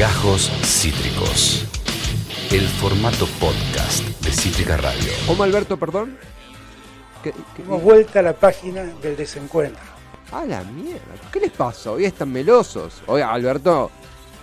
Gajos 0.00 0.50
Cítricos. 0.64 1.66
El 2.50 2.62
formato 2.62 3.26
podcast 3.38 4.02
de 4.24 4.30
Cítrica 4.30 4.78
Radio. 4.78 5.12
¿Cómo 5.26 5.42
Alberto, 5.42 5.76
perdón? 5.76 6.16
¿Qué, 7.22 7.34
Hemos 7.58 7.82
vuelta 7.82 8.20
a 8.20 8.22
la 8.22 8.32
página 8.32 8.82
del 8.82 9.14
desencuentro. 9.14 9.82
A 10.32 10.46
la 10.46 10.64
mierda. 10.64 11.02
¿Qué 11.30 11.40
les 11.40 11.50
pasa? 11.50 11.92
Hoy 11.92 12.06
están 12.06 12.32
melosos. 12.32 13.02
Oye, 13.08 13.22
Alberto, 13.22 13.90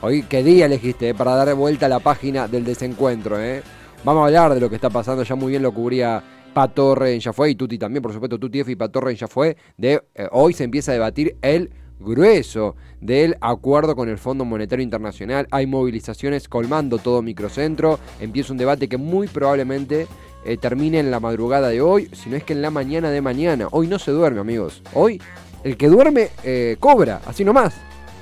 hoy 0.01 0.21
qué 0.29 0.43
día 0.43 0.67
elegiste 0.67 1.09
eh, 1.09 1.15
para 1.15 1.33
dar 1.33 1.55
vuelta 1.55 1.87
a 1.87 1.89
la 1.89 2.01
página 2.01 2.47
del 2.47 2.63
desencuentro, 2.63 3.41
¿eh? 3.41 3.63
Vamos 4.03 4.21
a 4.21 4.25
hablar 4.27 4.53
de 4.53 4.59
lo 4.59 4.69
que 4.69 4.75
está 4.75 4.91
pasando. 4.91 5.23
Ya 5.23 5.33
muy 5.33 5.49
bien 5.49 5.63
lo 5.63 5.73
cubría 5.73 6.21
Patorre 6.53 7.15
en 7.15 7.19
Ya 7.19 7.33
Fue 7.33 7.49
y 7.49 7.55
Tuti 7.55 7.79
también, 7.79 8.03
por 8.03 8.13
supuesto, 8.13 8.37
Tuti 8.37 8.59
F 8.59 8.71
y 8.71 8.75
Patorre 8.75 9.09
en 9.09 9.17
Ya 9.17 9.27
Fue. 9.27 9.57
De, 9.75 10.03
eh, 10.13 10.27
hoy 10.33 10.53
se 10.53 10.65
empieza 10.65 10.91
a 10.91 10.93
debatir 10.93 11.35
el 11.41 11.71
grueso 11.99 12.75
del 13.01 13.37
acuerdo 13.41 13.95
con 13.95 14.09
el 14.09 14.17
Fondo 14.17 14.45
Monetario 14.45 14.83
Internacional. 14.83 15.47
Hay 15.51 15.67
movilizaciones 15.67 16.47
colmando 16.47 16.97
todo 16.97 17.21
microcentro. 17.21 17.99
Empieza 18.19 18.51
un 18.51 18.57
debate 18.57 18.87
que 18.87 18.97
muy 18.97 19.27
probablemente 19.27 20.07
eh, 20.45 20.57
termine 20.57 20.99
en 20.99 21.11
la 21.11 21.19
madrugada 21.19 21.69
de 21.69 21.81
hoy, 21.81 22.09
si 22.13 22.29
no 22.29 22.35
es 22.35 22.43
que 22.43 22.53
en 22.53 22.61
la 22.61 22.71
mañana 22.71 23.09
de 23.09 23.21
mañana. 23.21 23.67
Hoy 23.71 23.87
no 23.87 23.99
se 23.99 24.11
duerme, 24.11 24.39
amigos. 24.39 24.81
Hoy 24.93 25.21
el 25.63 25.75
que 25.75 25.87
duerme 25.89 26.29
eh, 26.43 26.77
cobra, 26.79 27.21
así 27.25 27.43
nomás. 27.43 27.75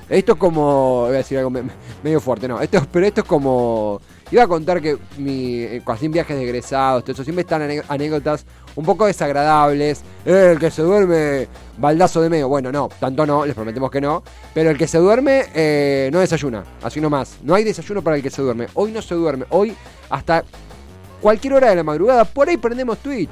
Esto 0.09 0.34
es 0.34 0.37
como. 0.37 1.05
Voy 1.05 1.15
a 1.15 1.17
decir 1.17 1.37
algo 1.37 1.51
medio 2.03 2.20
fuerte, 2.20 2.48
no. 2.48 2.62
Esto, 2.62 2.85
pero 2.91 3.05
esto 3.05 3.21
es 3.21 3.27
como. 3.27 3.99
Iba 4.31 4.43
a 4.43 4.48
contar 4.48 4.81
que 4.81 4.98
mi. 5.17 5.59
Eh, 5.59 5.81
Así 5.85 6.07
viajes 6.07 6.37
de 6.37 6.43
egresados, 6.43 7.03
todo 7.03 7.13
eso, 7.13 7.23
siempre 7.23 7.41
están 7.41 7.62
anécdotas 7.87 8.45
un 8.75 8.85
poco 8.85 9.05
desagradables. 9.05 10.02
Eh, 10.25 10.52
el 10.53 10.59
que 10.59 10.71
se 10.71 10.81
duerme, 10.81 11.47
baldazo 11.77 12.21
de 12.21 12.29
medio. 12.29 12.47
Bueno, 12.47 12.71
no, 12.71 12.89
tanto 12.99 13.25
no, 13.25 13.45
les 13.45 13.55
prometemos 13.55 13.89
que 13.91 14.01
no. 14.01 14.23
Pero 14.53 14.70
el 14.70 14.77
que 14.77 14.88
se 14.88 14.98
duerme, 14.98 15.45
eh, 15.53 16.09
no 16.11 16.20
desayuna, 16.20 16.63
así 16.84 17.01
nomás. 17.01 17.38
No 17.43 17.55
hay 17.55 17.63
desayuno 17.63 18.01
para 18.01 18.17
el 18.17 18.23
que 18.23 18.29
se 18.29 18.41
duerme. 18.41 18.67
Hoy 18.73 18.91
no 18.91 19.01
se 19.01 19.15
duerme. 19.15 19.45
Hoy, 19.49 19.76
hasta 20.09 20.43
cualquier 21.21 21.53
hora 21.53 21.70
de 21.70 21.76
la 21.76 21.84
madrugada, 21.84 22.26
por 22.26 22.49
ahí 22.49 22.57
prendemos 22.57 22.99
Twitch. 22.99 23.31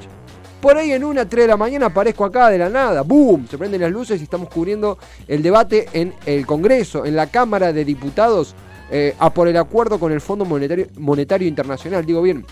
Por 0.64 0.78
ahí 0.78 0.92
en 0.92 1.04
una, 1.04 1.28
3 1.28 1.44
de 1.44 1.48
la 1.48 1.58
mañana 1.58 1.86
aparezco 1.86 2.24
acá 2.24 2.48
de 2.48 2.56
la 2.56 2.70
nada. 2.70 3.02
¡Boom! 3.02 3.46
Se 3.50 3.58
prenden 3.58 3.82
las 3.82 3.92
luces 3.92 4.18
y 4.18 4.24
estamos 4.24 4.48
cubriendo 4.48 4.96
el 5.28 5.42
debate 5.42 5.88
en 5.92 6.14
el 6.24 6.46
Congreso, 6.46 7.04
en 7.04 7.16
la 7.16 7.26
Cámara 7.26 7.70
de 7.70 7.84
Diputados, 7.84 8.54
eh, 8.90 9.14
a 9.18 9.28
por 9.28 9.46
el 9.46 9.58
acuerdo 9.58 10.00
con 10.00 10.10
el 10.10 10.22
Fondo 10.22 10.46
Monetario, 10.46 11.46
Internacional. 11.46 12.06
Digo 12.06 12.22
bien, 12.22 12.46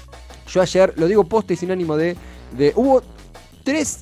yo 0.46 0.60
ayer, 0.60 0.92
lo 0.98 1.06
digo 1.06 1.24
poste 1.24 1.54
y 1.54 1.56
sin 1.56 1.70
ánimo 1.70 1.96
de, 1.96 2.14
de... 2.56 2.72
Hubo 2.76 3.02
tres, 3.64 4.00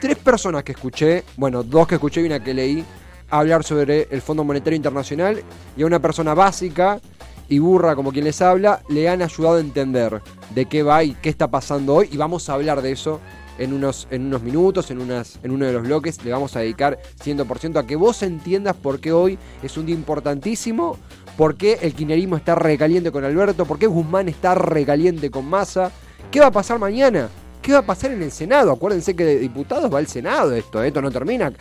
tres 0.00 0.16
personas 0.18 0.64
que 0.64 0.72
escuché, 0.72 1.24
bueno, 1.36 1.62
dos 1.62 1.86
que 1.86 1.96
escuché 1.96 2.22
y 2.22 2.26
una 2.26 2.42
que 2.42 2.54
leí, 2.54 2.84
hablar 3.30 3.64
sobre 3.64 4.08
el 4.10 4.20
Fondo 4.22 4.44
Monetario 4.44 4.76
Internacional 4.76 5.42
y 5.76 5.82
a 5.82 5.86
una 5.86 6.00
persona 6.00 6.34
básica 6.34 7.00
y 7.48 7.58
burra 7.58 7.96
como 7.96 8.12
quien 8.12 8.24
les 8.24 8.40
habla, 8.42 8.82
le 8.88 9.08
han 9.08 9.22
ayudado 9.22 9.56
a 9.56 9.60
entender 9.60 10.20
de 10.54 10.66
qué 10.66 10.82
va 10.82 11.02
y 11.04 11.14
qué 11.14 11.28
está 11.28 11.48
pasando 11.48 11.94
hoy 11.94 12.08
y 12.10 12.16
vamos 12.16 12.48
a 12.48 12.54
hablar 12.54 12.82
de 12.82 12.92
eso 12.92 13.20
en 13.58 13.72
unos, 13.72 14.08
en 14.10 14.26
unos 14.26 14.42
minutos, 14.42 14.90
en, 14.90 15.00
unas, 15.00 15.38
en 15.42 15.50
uno 15.50 15.66
de 15.66 15.72
los 15.72 15.82
bloques, 15.82 16.24
le 16.24 16.32
vamos 16.32 16.56
a 16.56 16.60
dedicar 16.60 16.98
100% 17.22 17.78
a 17.78 17.86
que 17.86 17.94
vos 17.96 18.22
entiendas 18.22 18.74
por 18.74 19.00
qué 19.00 19.12
hoy 19.12 19.38
es 19.62 19.76
un 19.76 19.84
día 19.84 19.94
importantísimo, 19.94 20.96
por 21.36 21.56
qué 21.56 21.78
el 21.82 21.94
quinerismo 21.94 22.36
está 22.36 22.54
recaliente 22.54 23.12
con 23.12 23.24
Alberto, 23.24 23.66
por 23.66 23.78
qué 23.78 23.86
Guzmán 23.86 24.28
está 24.28 24.54
recaliente 24.54 25.30
con 25.30 25.46
Massa, 25.46 25.90
qué 26.30 26.40
va 26.40 26.46
a 26.46 26.52
pasar 26.52 26.78
mañana, 26.78 27.28
qué 27.70 27.74
va 27.74 27.80
a 27.80 27.86
pasar 27.86 28.10
en 28.10 28.22
el 28.22 28.32
Senado. 28.32 28.72
Acuérdense 28.72 29.14
que 29.14 29.24
de 29.24 29.38
diputados 29.38 29.92
va 29.92 29.98
al 29.98 30.06
Senado 30.06 30.52
esto, 30.52 30.82
esto 30.82 31.00
no 31.00 31.10
termina, 31.10 31.52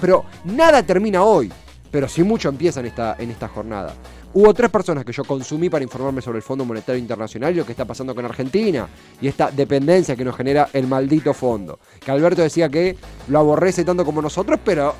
pero 0.00 0.24
nada 0.44 0.82
termina 0.82 1.22
hoy, 1.22 1.50
pero 1.90 2.08
sí 2.08 2.22
mucho 2.22 2.48
empieza 2.50 2.80
en 2.80 2.86
esta, 2.86 3.16
en 3.18 3.30
esta 3.30 3.48
jornada. 3.48 3.94
Hubo 4.34 4.52
tres 4.52 4.68
personas 4.68 5.02
que 5.02 5.12
yo 5.12 5.24
consumí 5.24 5.70
para 5.70 5.82
informarme 5.82 6.20
sobre 6.20 6.36
el 6.36 6.42
Fondo 6.42 6.66
Monetario 6.66 7.00
Internacional 7.00 7.54
y 7.54 7.56
lo 7.56 7.64
que 7.64 7.72
está 7.72 7.86
pasando 7.86 8.14
con 8.14 8.26
Argentina 8.26 8.86
y 9.18 9.28
esta 9.28 9.50
dependencia 9.50 10.14
que 10.14 10.26
nos 10.26 10.36
genera 10.36 10.68
el 10.74 10.86
maldito 10.86 11.32
fondo. 11.32 11.78
Que 12.04 12.10
Alberto 12.10 12.42
decía 12.42 12.68
que 12.68 12.98
lo 13.28 13.38
aborrece 13.38 13.82
tanto 13.82 14.04
como 14.04 14.20
nosotros, 14.20 14.60
pero 14.62 14.94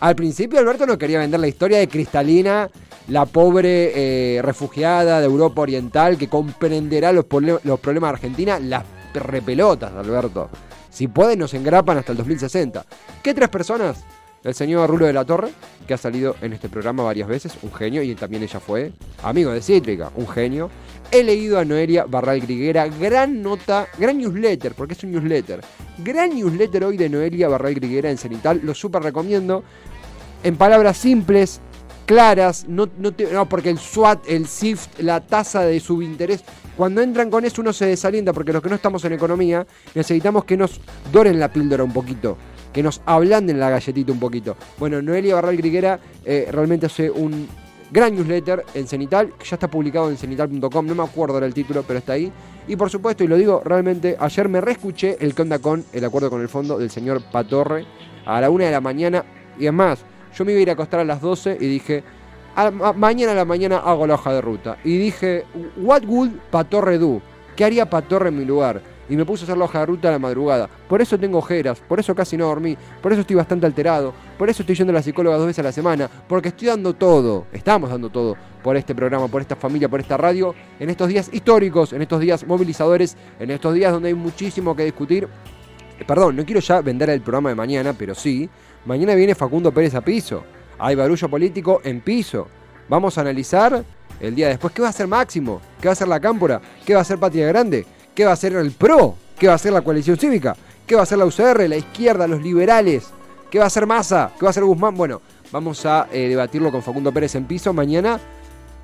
al 0.00 0.16
principio 0.16 0.58
Alberto 0.58 0.84
no 0.84 0.98
quería 0.98 1.20
vender 1.20 1.38
la 1.38 1.46
historia 1.46 1.78
de 1.78 1.86
Cristalina, 1.86 2.68
la 3.06 3.24
pobre 3.24 3.92
eh, 3.94 4.42
refugiada 4.42 5.20
de 5.20 5.26
Europa 5.26 5.62
Oriental 5.62 6.18
que 6.18 6.28
comprenderá 6.28 7.12
los, 7.12 7.26
los 7.62 7.78
problemas 7.78 8.10
de 8.10 8.14
Argentina, 8.14 8.58
las 8.58 8.82
repelotas, 9.20 9.92
Alberto. 9.92 10.48
Si 10.90 11.08
pueden, 11.08 11.38
nos 11.38 11.54
engrapan 11.54 11.98
hasta 11.98 12.12
el 12.12 12.18
2060. 12.18 12.84
¿Qué 13.22 13.34
tres 13.34 13.48
personas? 13.48 14.04
El 14.44 14.54
señor 14.54 14.90
Rulo 14.90 15.06
de 15.06 15.12
la 15.12 15.24
Torre, 15.24 15.50
que 15.86 15.94
ha 15.94 15.96
salido 15.96 16.34
en 16.42 16.52
este 16.52 16.68
programa 16.68 17.04
varias 17.04 17.28
veces, 17.28 17.56
un 17.62 17.72
genio, 17.72 18.02
y 18.02 18.14
también 18.16 18.42
ella 18.42 18.58
fue 18.58 18.92
amigo 19.22 19.52
de 19.52 19.62
Cítrica, 19.62 20.10
un 20.16 20.26
genio. 20.26 20.68
He 21.12 21.22
leído 21.22 21.58
a 21.58 21.64
Noelia 21.64 22.06
Barral 22.06 22.40
Griguera, 22.40 22.88
gran 22.88 23.40
nota, 23.40 23.86
gran 23.98 24.18
newsletter, 24.18 24.74
porque 24.74 24.94
es 24.94 25.04
un 25.04 25.12
newsletter. 25.12 25.60
Gran 25.98 26.34
newsletter 26.34 26.84
hoy 26.84 26.96
de 26.96 27.08
Noelia 27.08 27.48
Barral 27.48 27.74
Griguera 27.74 28.10
en 28.10 28.18
Cenital, 28.18 28.60
lo 28.64 28.74
súper 28.74 29.02
recomiendo. 29.02 29.62
En 30.42 30.56
palabras 30.56 30.96
simples, 30.96 31.60
claras, 32.06 32.66
no, 32.68 32.88
no, 32.98 33.12
no, 33.32 33.48
porque 33.48 33.70
el 33.70 33.78
SWAT, 33.78 34.28
el 34.28 34.46
SIFT, 34.46 35.00
la 35.00 35.20
tasa 35.20 35.62
de 35.62 35.80
subinterés, 35.80 36.44
cuando 36.76 37.02
entran 37.02 37.30
con 37.30 37.44
eso 37.44 37.60
uno 37.60 37.72
se 37.72 37.86
desalienta, 37.86 38.32
porque 38.32 38.52
los 38.52 38.62
que 38.62 38.68
no 38.68 38.76
estamos 38.76 39.04
en 39.04 39.12
economía 39.12 39.66
necesitamos 39.94 40.44
que 40.44 40.56
nos 40.56 40.80
doren 41.12 41.38
la 41.38 41.52
píldora 41.52 41.84
un 41.84 41.92
poquito 41.92 42.36
que 42.72 42.82
nos 42.82 43.02
ablanden 43.04 43.60
la 43.60 43.70
galletita 43.70 44.12
un 44.12 44.18
poquito. 44.18 44.56
Bueno, 44.78 45.02
Noelia 45.02 45.34
Barral 45.34 45.56
Griguera 45.56 46.00
eh, 46.24 46.48
realmente 46.50 46.86
hace 46.86 47.10
un 47.10 47.46
gran 47.90 48.14
newsletter 48.14 48.64
en 48.74 48.88
Cenital, 48.88 49.34
que 49.38 49.44
ya 49.44 49.56
está 49.56 49.68
publicado 49.68 50.10
en 50.10 50.16
cenital.com, 50.16 50.86
no 50.86 50.94
me 50.94 51.02
acuerdo 51.02 51.38
del 51.38 51.52
título, 51.52 51.84
pero 51.86 51.98
está 51.98 52.14
ahí. 52.14 52.32
Y 52.66 52.76
por 52.76 52.88
supuesto, 52.88 53.22
y 53.22 53.28
lo 53.28 53.36
digo 53.36 53.60
realmente, 53.64 54.16
ayer 54.18 54.48
me 54.48 54.60
reescuché 54.60 55.18
el 55.20 55.34
que 55.34 55.42
onda 55.42 55.58
con 55.58 55.84
el 55.92 56.04
acuerdo 56.04 56.30
con 56.30 56.40
el 56.40 56.48
fondo 56.48 56.78
del 56.78 56.90
señor 56.90 57.22
Patorre 57.30 57.84
a 58.24 58.40
la 58.40 58.48
una 58.48 58.64
de 58.64 58.70
la 58.70 58.80
mañana. 58.80 59.24
Y 59.58 59.64
además, 59.64 60.04
yo 60.34 60.44
me 60.44 60.52
iba 60.52 60.58
a 60.58 60.62
ir 60.62 60.70
a 60.70 60.72
acostar 60.74 61.00
a 61.00 61.04
las 61.04 61.20
12 61.20 61.58
y 61.60 61.66
dije, 61.66 62.04
mañana 62.96 63.32
a 63.32 63.36
la 63.36 63.44
mañana 63.44 63.78
hago 63.78 64.06
la 64.06 64.14
hoja 64.14 64.32
de 64.32 64.40
ruta. 64.40 64.78
Y 64.84 64.98
dije, 64.98 65.44
what 65.76 66.04
would 66.06 66.30
Patorre 66.50 66.98
do? 66.98 67.20
¿Qué 67.56 67.64
haría 67.64 67.88
Patorre 67.88 68.28
en 68.28 68.38
mi 68.38 68.44
lugar? 68.44 68.80
y 69.12 69.16
me 69.16 69.26
puse 69.26 69.42
a 69.42 69.44
hacer 69.44 69.58
la 69.58 69.66
hoja 69.66 69.80
de 69.80 69.86
ruta 69.86 70.08
a 70.08 70.12
la 70.12 70.18
madrugada. 70.18 70.70
Por 70.88 71.02
eso 71.02 71.18
tengo 71.18 71.36
ojeras, 71.36 71.80
por 71.80 72.00
eso 72.00 72.14
casi 72.14 72.36
no 72.36 72.46
dormí, 72.46 72.78
por 73.02 73.12
eso 73.12 73.20
estoy 73.20 73.36
bastante 73.36 73.66
alterado, 73.66 74.14
por 74.38 74.48
eso 74.48 74.62
estoy 74.62 74.74
yendo 74.74 74.90
a 74.90 74.94
la 74.94 75.02
psicóloga 75.02 75.36
dos 75.36 75.46
veces 75.46 75.58
a 75.58 75.64
la 75.64 75.72
semana, 75.72 76.08
porque 76.26 76.48
estoy 76.48 76.68
dando 76.68 76.94
todo, 76.94 77.46
estamos 77.52 77.90
dando 77.90 78.08
todo 78.08 78.36
por 78.62 78.74
este 78.74 78.94
programa, 78.94 79.28
por 79.28 79.42
esta 79.42 79.54
familia, 79.54 79.88
por 79.88 80.00
esta 80.00 80.16
radio, 80.16 80.54
en 80.80 80.88
estos 80.88 81.08
días 81.08 81.28
históricos, 81.30 81.92
en 81.92 82.00
estos 82.00 82.20
días 82.20 82.46
movilizadores, 82.46 83.16
en 83.38 83.50
estos 83.50 83.74
días 83.74 83.92
donde 83.92 84.08
hay 84.08 84.14
muchísimo 84.14 84.74
que 84.74 84.84
discutir. 84.84 85.28
Perdón, 86.06 86.36
no 86.36 86.44
quiero 86.46 86.60
ya 86.60 86.80
vender 86.80 87.10
el 87.10 87.20
programa 87.20 87.50
de 87.50 87.54
mañana, 87.54 87.92
pero 87.92 88.14
sí, 88.14 88.48
mañana 88.84 89.14
viene 89.14 89.34
Facundo 89.34 89.72
Pérez 89.72 89.94
a 89.94 90.00
piso, 90.00 90.44
hay 90.78 90.94
barullo 90.94 91.28
político 91.28 91.80
en 91.84 92.00
piso. 92.00 92.48
Vamos 92.88 93.16
a 93.16 93.20
analizar 93.20 93.84
el 94.20 94.34
día 94.34 94.48
después 94.48 94.72
qué 94.74 94.82
va 94.82 94.88
a 94.88 94.90
hacer 94.90 95.06
Máximo, 95.06 95.60
qué 95.80 95.88
va 95.88 95.92
a 95.92 95.94
hacer 95.94 96.08
la 96.08 96.20
Cámpora, 96.20 96.60
qué 96.84 96.94
va 96.94 97.00
a 97.00 97.02
hacer 97.02 97.18
Patria 97.18 97.46
Grande, 97.46 97.86
¿Qué 98.14 98.24
va 98.24 98.30
a 98.30 98.34
hacer 98.34 98.52
el 98.54 98.72
PRO? 98.72 99.14
¿Qué 99.38 99.46
va 99.46 99.54
a 99.54 99.56
hacer 99.56 99.72
la 99.72 99.80
coalición 99.80 100.18
cívica? 100.18 100.54
¿Qué 100.86 100.94
va 100.94 101.00
a 101.00 101.04
hacer 101.04 101.16
la 101.16 101.24
UCR, 101.24 101.66
la 101.66 101.76
izquierda, 101.76 102.26
los 102.26 102.42
liberales? 102.42 103.08
¿Qué 103.50 103.58
va 103.58 103.64
a 103.64 103.66
hacer 103.68 103.86
Massa? 103.86 104.32
¿Qué 104.38 104.44
va 104.44 104.48
a 104.48 104.50
hacer 104.50 104.64
Guzmán? 104.64 104.94
Bueno, 104.94 105.22
vamos 105.50 105.86
a 105.86 106.08
eh, 106.12 106.28
debatirlo 106.28 106.70
con 106.70 106.82
Facundo 106.82 107.10
Pérez 107.10 107.34
en 107.36 107.46
piso 107.46 107.72
mañana, 107.72 108.20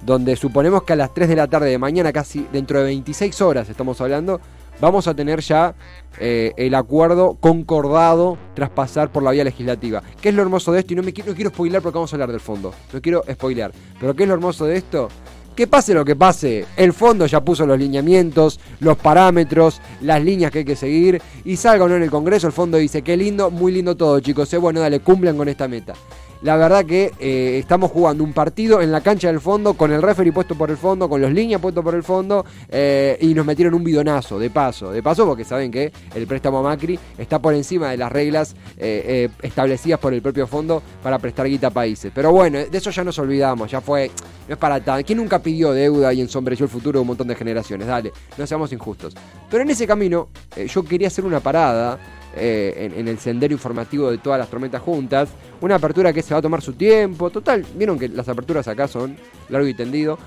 donde 0.01 0.35
suponemos 0.37 0.83
que 0.85 0.95
a 0.95 0.97
las 0.97 1.13
3 1.13 1.29
de 1.29 1.37
la 1.37 1.47
tarde 1.47 1.69
de 1.69 1.77
mañana, 1.77 2.11
casi 2.11 2.47
dentro 2.51 2.79
de 2.79 2.87
26 2.87 3.41
horas 3.43 3.69
estamos 3.69 4.01
hablando, 4.01 4.41
vamos 4.81 5.07
a 5.07 5.15
tener 5.15 5.41
ya 5.41 5.75
eh, 6.21 6.53
el 6.57 6.75
acuerdo 6.75 7.37
concordado 7.41 8.39
tras 8.55 8.71
pasar 8.71 9.11
por 9.11 9.23
la 9.23 9.31
vía 9.31 9.45
legislativa. 9.45 10.03
¿Qué 10.21 10.31
es 10.31 10.35
lo 10.35 10.43
hermoso 10.43 10.73
de 10.73 10.81
esto? 10.81 10.93
Y 10.93 10.97
no, 10.97 11.03
me 11.03 11.13
quiero, 11.13 11.51
spoiler 11.51 11.83
porque 11.83 11.97
vamos 11.97 12.13
a 12.13 12.17
hablar 12.17 12.31
del 12.31 12.41
fondo. 12.41 12.73
No 12.93 13.01
quiero 13.01 13.23
spoilear. 13.31 13.73
Pero 14.01 14.15
¿qué 14.15 14.25
es 14.25 14.29
lo 14.29 14.35
hermoso 14.35 14.67
de 14.67 14.77
esto? 14.77 15.09
que 15.55 15.67
pase 15.67 15.93
lo 15.93 16.05
que 16.05 16.15
pase, 16.15 16.67
el 16.77 16.93
fondo 16.93 17.27
ya 17.27 17.41
puso 17.41 17.67
los 17.67 17.77
lineamientos, 17.77 18.61
los 18.79 18.97
parámetros, 18.97 19.81
las 20.03 20.23
líneas 20.23 20.53
que 20.53 20.59
hay 20.59 20.65
que 20.65 20.77
seguir 20.77 21.21
y 21.45 21.57
salga 21.57 21.85
o 21.85 21.89
no 21.89 21.97
en 21.97 22.05
el 22.05 22.13
Congreso, 22.13 22.47
el 22.47 22.53
fondo 22.53 22.79
dice, 22.79 23.03
qué 23.03 23.17
lindo, 23.17 23.51
muy 23.51 23.73
lindo 23.73 23.97
todo 23.97 24.21
chicos, 24.21 24.53
eh, 24.53 24.57
bueno, 24.59 24.79
dale, 24.79 25.01
cumplan 25.01 25.37
con 25.37 25.49
esta 25.49 25.67
meta. 25.67 25.95
La 26.43 26.57
verdad 26.57 26.85
que 26.85 27.13
eh, 27.19 27.59
estamos 27.59 27.91
jugando 27.91 28.23
un 28.23 28.33
partido 28.33 28.81
en 28.81 28.93
la 28.93 29.01
cancha 29.01 29.27
del 29.27 29.41
fondo, 29.41 29.75
con 29.75 29.91
el 29.91 30.01
referee 30.01 30.33
puesto 30.33 30.55
por 30.55 30.71
el 30.71 30.77
fondo, 30.77 31.09
con 31.09 31.21
los 31.21 31.33
líneas 31.33 31.61
puestos 31.61 31.83
por 31.83 31.97
el 31.97 32.05
fondo, 32.05 32.47
eh, 32.69 33.19
y 33.21 33.35
nos 33.35 33.45
metieron 33.45 33.75
un 33.75 33.83
bidonazo, 33.83 34.39
de 34.39 34.49
paso, 34.49 34.93
de 34.93 35.03
paso 35.03 35.27
porque 35.27 35.45
saben 35.45 35.73
que 35.73 35.93
el 36.15 36.29
préstamo 36.29 36.63
Macri 36.63 36.97
está 37.19 37.41
por 37.41 37.55
encima 37.55 37.91
de 37.91 37.97
las 37.97 38.13
reglas 38.13 38.55
eh, 38.77 39.29
establecidas 39.43 39.99
por 39.99 40.15
el 40.15 40.23
propio 40.23 40.47
fondo 40.47 40.81
para 41.03 41.19
prestar 41.19 41.49
guita 41.49 41.69
a 41.69 41.71
países. 41.71 42.13
Pero 42.15 42.31
bueno, 42.31 42.59
de 42.59 42.79
eso 42.79 42.91
ya 42.91 43.03
nos 43.03 43.19
olvidamos, 43.19 43.69
ya 43.69 43.81
fue, 43.81 44.09
no 44.47 44.55
es 44.55 44.59
para 44.59 44.79
tanto. 44.79 45.05
¿Quién 45.05 45.19
nunca 45.19 45.41
pidió 45.41 45.73
deuda 45.73 46.13
y 46.13 46.21
ensombreció 46.21 46.65
el 46.65 46.71
futuro 46.71 46.99
de 46.99 47.01
un 47.01 47.09
montón 47.09 47.27
de 47.27 47.35
generaciones? 47.35 47.89
Dale, 47.89 48.13
no 48.37 48.47
seamos 48.47 48.73
injustos. 48.73 49.17
Pero 49.51 49.65
en 49.65 49.71
ese 49.71 49.89
camino, 49.89 50.29
yo 50.73 50.85
quería 50.85 51.09
hacer 51.09 51.25
una 51.25 51.41
parada 51.41 51.99
eh, 52.37 52.93
en, 52.97 53.09
el 53.09 53.19
sendero 53.19 53.53
informativo 53.53 54.11
de 54.11 54.19
todas 54.19 54.39
las 54.39 54.49
tormentas 54.49 54.83
juntas. 54.83 55.29
Una 55.61 55.77
apertura 55.77 56.13
que 56.13 56.23
se 56.23 56.35
va 56.35 56.41
a 56.41 56.43
tomar 56.43 56.63
su 56.63 56.75
tiempo. 56.75 57.31
Total, 57.31 57.65
vieron 57.75 57.99
que 57.99 58.09
las 58.09 58.29
aperturas 58.29 58.69
acá 58.69 58.89
son 58.89 59.17
largo 59.49 59.67
y 59.67 59.75
tendido. 59.75 60.19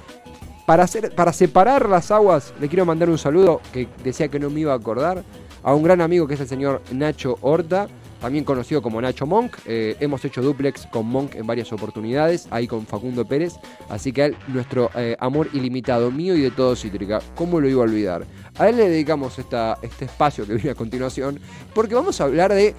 Para, 0.66 0.84
hacer, 0.84 1.14
para 1.16 1.34
separar 1.34 1.90
las 1.90 2.12
aguas, 2.12 2.54
le 2.60 2.68
quiero 2.68 2.86
mandar 2.86 3.10
un 3.10 3.18
saludo 3.18 3.62
que 3.74 3.88
decía 4.04 4.28
que 4.28 4.40
no 4.40 4.50
me 4.50 4.62
iba 4.62 4.74
a 4.74 4.78
acordar 4.78 5.24
a 5.64 5.74
un 5.74 5.84
gran 5.84 6.02
amigo 6.02 6.28
que 6.28 6.36
es 6.36 6.40
el 6.40 6.48
señor 6.48 6.82
Nacho 6.92 7.38
Horta 7.42 7.88
también 8.22 8.46
conocido 8.46 8.82
como 8.82 9.02
Nacho 9.02 9.26
Monk. 9.26 9.58
Eh, 9.66 9.98
hemos 10.00 10.24
hecho 10.24 10.42
duplex 10.42 10.86
con 10.86 11.08
Monk 11.08 11.36
en 11.36 11.48
varias 11.48 11.74
oportunidades, 11.74 12.48
ahí 12.52 12.68
con 12.68 12.86
Facundo 12.86 13.26
Pérez. 13.26 13.56
Así 13.90 14.14
que 14.14 14.22
a 14.22 14.26
él, 14.28 14.38
nuestro 14.48 14.92
eh, 14.96 15.18
amor 15.20 15.50
ilimitado, 15.54 16.12
mío 16.12 16.36
y 16.36 16.42
de 16.42 16.52
todo 16.52 16.76
Cítrica, 16.76 17.20
¿cómo 17.36 17.60
lo 17.60 17.68
iba 17.68 17.82
a 17.82 17.86
olvidar? 17.86 18.26
A 18.58 18.70
él 18.70 18.78
le 18.78 18.88
dedicamos 18.88 19.40
esta, 19.40 19.78
este 19.82 20.06
espacio 20.06 20.46
que 20.46 20.54
viene 20.54 20.70
a 20.70 20.76
continuación, 20.76 21.40
porque 21.74 21.96
vamos 21.96 22.22
a 22.22 22.26
hablar 22.26 22.54
de, 22.54 22.76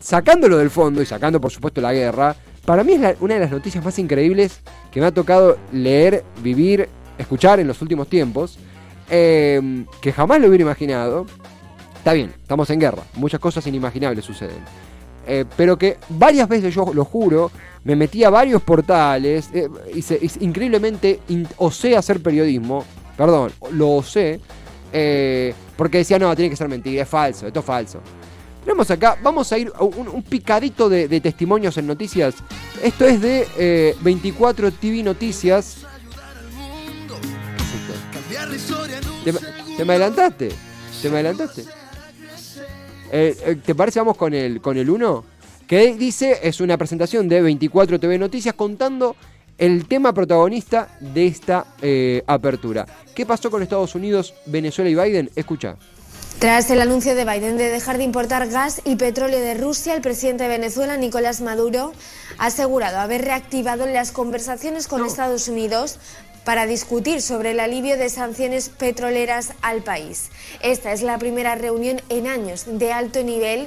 sacándolo 0.00 0.58
del 0.58 0.70
fondo 0.70 1.00
y 1.00 1.06
sacando 1.06 1.40
por 1.40 1.52
supuesto 1.52 1.80
la 1.80 1.92
guerra, 1.92 2.34
para 2.64 2.82
mí 2.82 2.94
es 2.94 3.16
una 3.20 3.34
de 3.34 3.40
las 3.40 3.52
noticias 3.52 3.84
más 3.84 3.96
increíbles 4.00 4.60
que 4.90 5.00
me 5.00 5.06
ha 5.06 5.12
tocado 5.12 5.56
leer, 5.72 6.24
vivir, 6.42 6.88
escuchar 7.16 7.60
en 7.60 7.68
los 7.68 7.80
últimos 7.80 8.08
tiempos, 8.08 8.58
eh, 9.08 9.84
que 10.00 10.12
jamás 10.12 10.40
lo 10.40 10.48
hubiera 10.48 10.62
imaginado. 10.62 11.26
Está 12.06 12.14
bien, 12.14 12.32
estamos 12.40 12.70
en 12.70 12.78
guerra, 12.78 13.02
muchas 13.14 13.40
cosas 13.40 13.66
inimaginables 13.66 14.24
suceden. 14.24 14.60
Eh, 15.26 15.44
pero 15.56 15.76
que 15.76 15.96
varias 16.08 16.48
veces 16.48 16.72
yo 16.72 16.94
lo 16.94 17.04
juro, 17.04 17.50
me 17.82 17.96
metí 17.96 18.22
a 18.22 18.30
varios 18.30 18.62
portales, 18.62 19.50
eh, 19.52 19.68
hice, 19.92 20.20
increíblemente 20.38 21.18
osé 21.56 21.96
hacer 21.96 22.22
periodismo, 22.22 22.84
perdón, 23.16 23.50
lo 23.72 23.96
osé, 23.96 24.38
eh, 24.92 25.52
porque 25.76 25.98
decía, 25.98 26.16
no, 26.20 26.32
tiene 26.36 26.50
que 26.50 26.54
ser 26.54 26.68
mentira, 26.68 27.02
es 27.02 27.08
falso, 27.08 27.48
esto 27.48 27.58
es 27.58 27.66
falso. 27.66 28.00
Tenemos 28.64 28.88
acá, 28.88 29.18
vamos 29.20 29.50
a 29.50 29.58
ir 29.58 29.72
a 29.74 29.82
un, 29.82 30.22
picadito 30.22 30.88
de, 30.88 31.08
testimonios 31.20 31.76
en 31.76 31.88
noticias. 31.88 32.36
Esto 32.84 33.04
es 33.04 33.20
de 33.20 33.96
24 34.02 34.70
TV 34.70 35.02
Noticias. 35.02 35.78
¿Te, 39.24 39.32
¿Te 39.76 39.84
me 39.84 39.94
adelantaste? 39.94 40.50
¿Te 41.02 41.10
me 41.10 41.16
adelantaste? 41.16 41.64
Eh, 43.10 43.36
eh, 43.44 43.56
¿Te 43.64 43.74
parece? 43.74 44.00
Vamos 44.00 44.16
con 44.16 44.34
el, 44.34 44.60
con 44.60 44.76
el 44.76 44.88
1. 44.90 45.24
Que 45.66 45.94
dice, 45.94 46.38
es 46.42 46.60
una 46.60 46.76
presentación 46.76 47.28
de 47.28 47.42
24 47.42 47.98
TV 47.98 48.18
Noticias 48.18 48.54
contando 48.54 49.16
el 49.58 49.86
tema 49.88 50.12
protagonista 50.12 50.96
de 51.00 51.26
esta 51.26 51.66
eh, 51.82 52.22
apertura. 52.26 52.86
¿Qué 53.14 53.26
pasó 53.26 53.50
con 53.50 53.62
Estados 53.62 53.94
Unidos, 53.94 54.34
Venezuela 54.46 54.90
y 54.90 54.94
Biden? 54.94 55.30
Escucha. 55.34 55.76
Tras 56.38 56.70
el 56.70 56.82
anuncio 56.82 57.14
de 57.14 57.24
Biden 57.24 57.56
de 57.56 57.70
dejar 57.70 57.96
de 57.96 58.04
importar 58.04 58.46
gas 58.48 58.82
y 58.84 58.96
petróleo 58.96 59.40
de 59.40 59.54
Rusia, 59.54 59.94
el 59.94 60.02
presidente 60.02 60.42
de 60.42 60.50
Venezuela, 60.50 60.98
Nicolás 60.98 61.40
Maduro, 61.40 61.94
ha 62.36 62.46
asegurado 62.46 62.98
haber 62.98 63.22
reactivado 63.22 63.86
las 63.86 64.12
conversaciones 64.12 64.86
con 64.86 65.06
Estados 65.06 65.48
Unidos 65.48 65.98
para 66.46 66.64
discutir 66.64 67.22
sobre 67.22 67.50
el 67.50 67.58
alivio 67.58 67.98
de 67.98 68.08
sanciones 68.08 68.68
petroleras 68.68 69.52
al 69.62 69.82
país. 69.82 70.30
Esta 70.62 70.92
es 70.92 71.02
la 71.02 71.18
primera 71.18 71.56
reunión 71.56 72.00
en 72.08 72.28
años 72.28 72.66
de 72.68 72.92
alto 72.92 73.24
nivel 73.24 73.66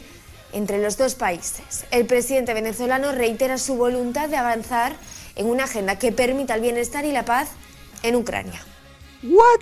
entre 0.53 0.81
los 0.81 0.97
dos 0.97 1.15
países. 1.15 1.83
El 1.91 2.05
presidente 2.05 2.53
venezolano 2.53 3.11
reitera 3.11 3.57
su 3.57 3.75
voluntad 3.75 4.29
de 4.29 4.37
avanzar 4.37 4.93
en 5.35 5.47
una 5.47 5.65
agenda 5.65 5.99
que 5.99 6.13
permita 6.13 6.55
el 6.55 6.61
bienestar 6.61 7.03
y 7.03 7.11
la 7.11 7.25
paz 7.25 7.49
en 8.01 8.15
Ucrania. 8.15 8.61
¿What? 9.23 9.59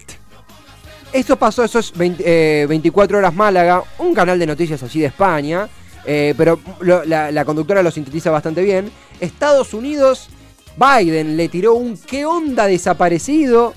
Esto 1.12 1.38
pasó, 1.38 1.64
eso 1.64 1.80
es 1.80 1.92
24 1.98 3.18
eh, 3.18 3.20
horas 3.20 3.34
Málaga, 3.34 3.82
un 3.98 4.14
canal 4.14 4.38
de 4.38 4.46
noticias 4.46 4.84
allí 4.84 5.00
de 5.00 5.08
España, 5.08 5.68
eh, 6.06 6.36
pero 6.38 6.60
la, 6.82 7.32
la 7.32 7.46
conductora 7.46 7.82
lo 7.82 7.90
sintetiza 7.90 8.30
bastante 8.30 8.62
bien. 8.62 8.92
Estados 9.20 9.74
Unidos 9.74 10.30
Biden 10.78 11.36
le 11.36 11.50
tiró 11.50 11.74
un 11.74 11.98
qué 11.98 12.26
onda 12.26 12.68
desaparecido 12.68 13.74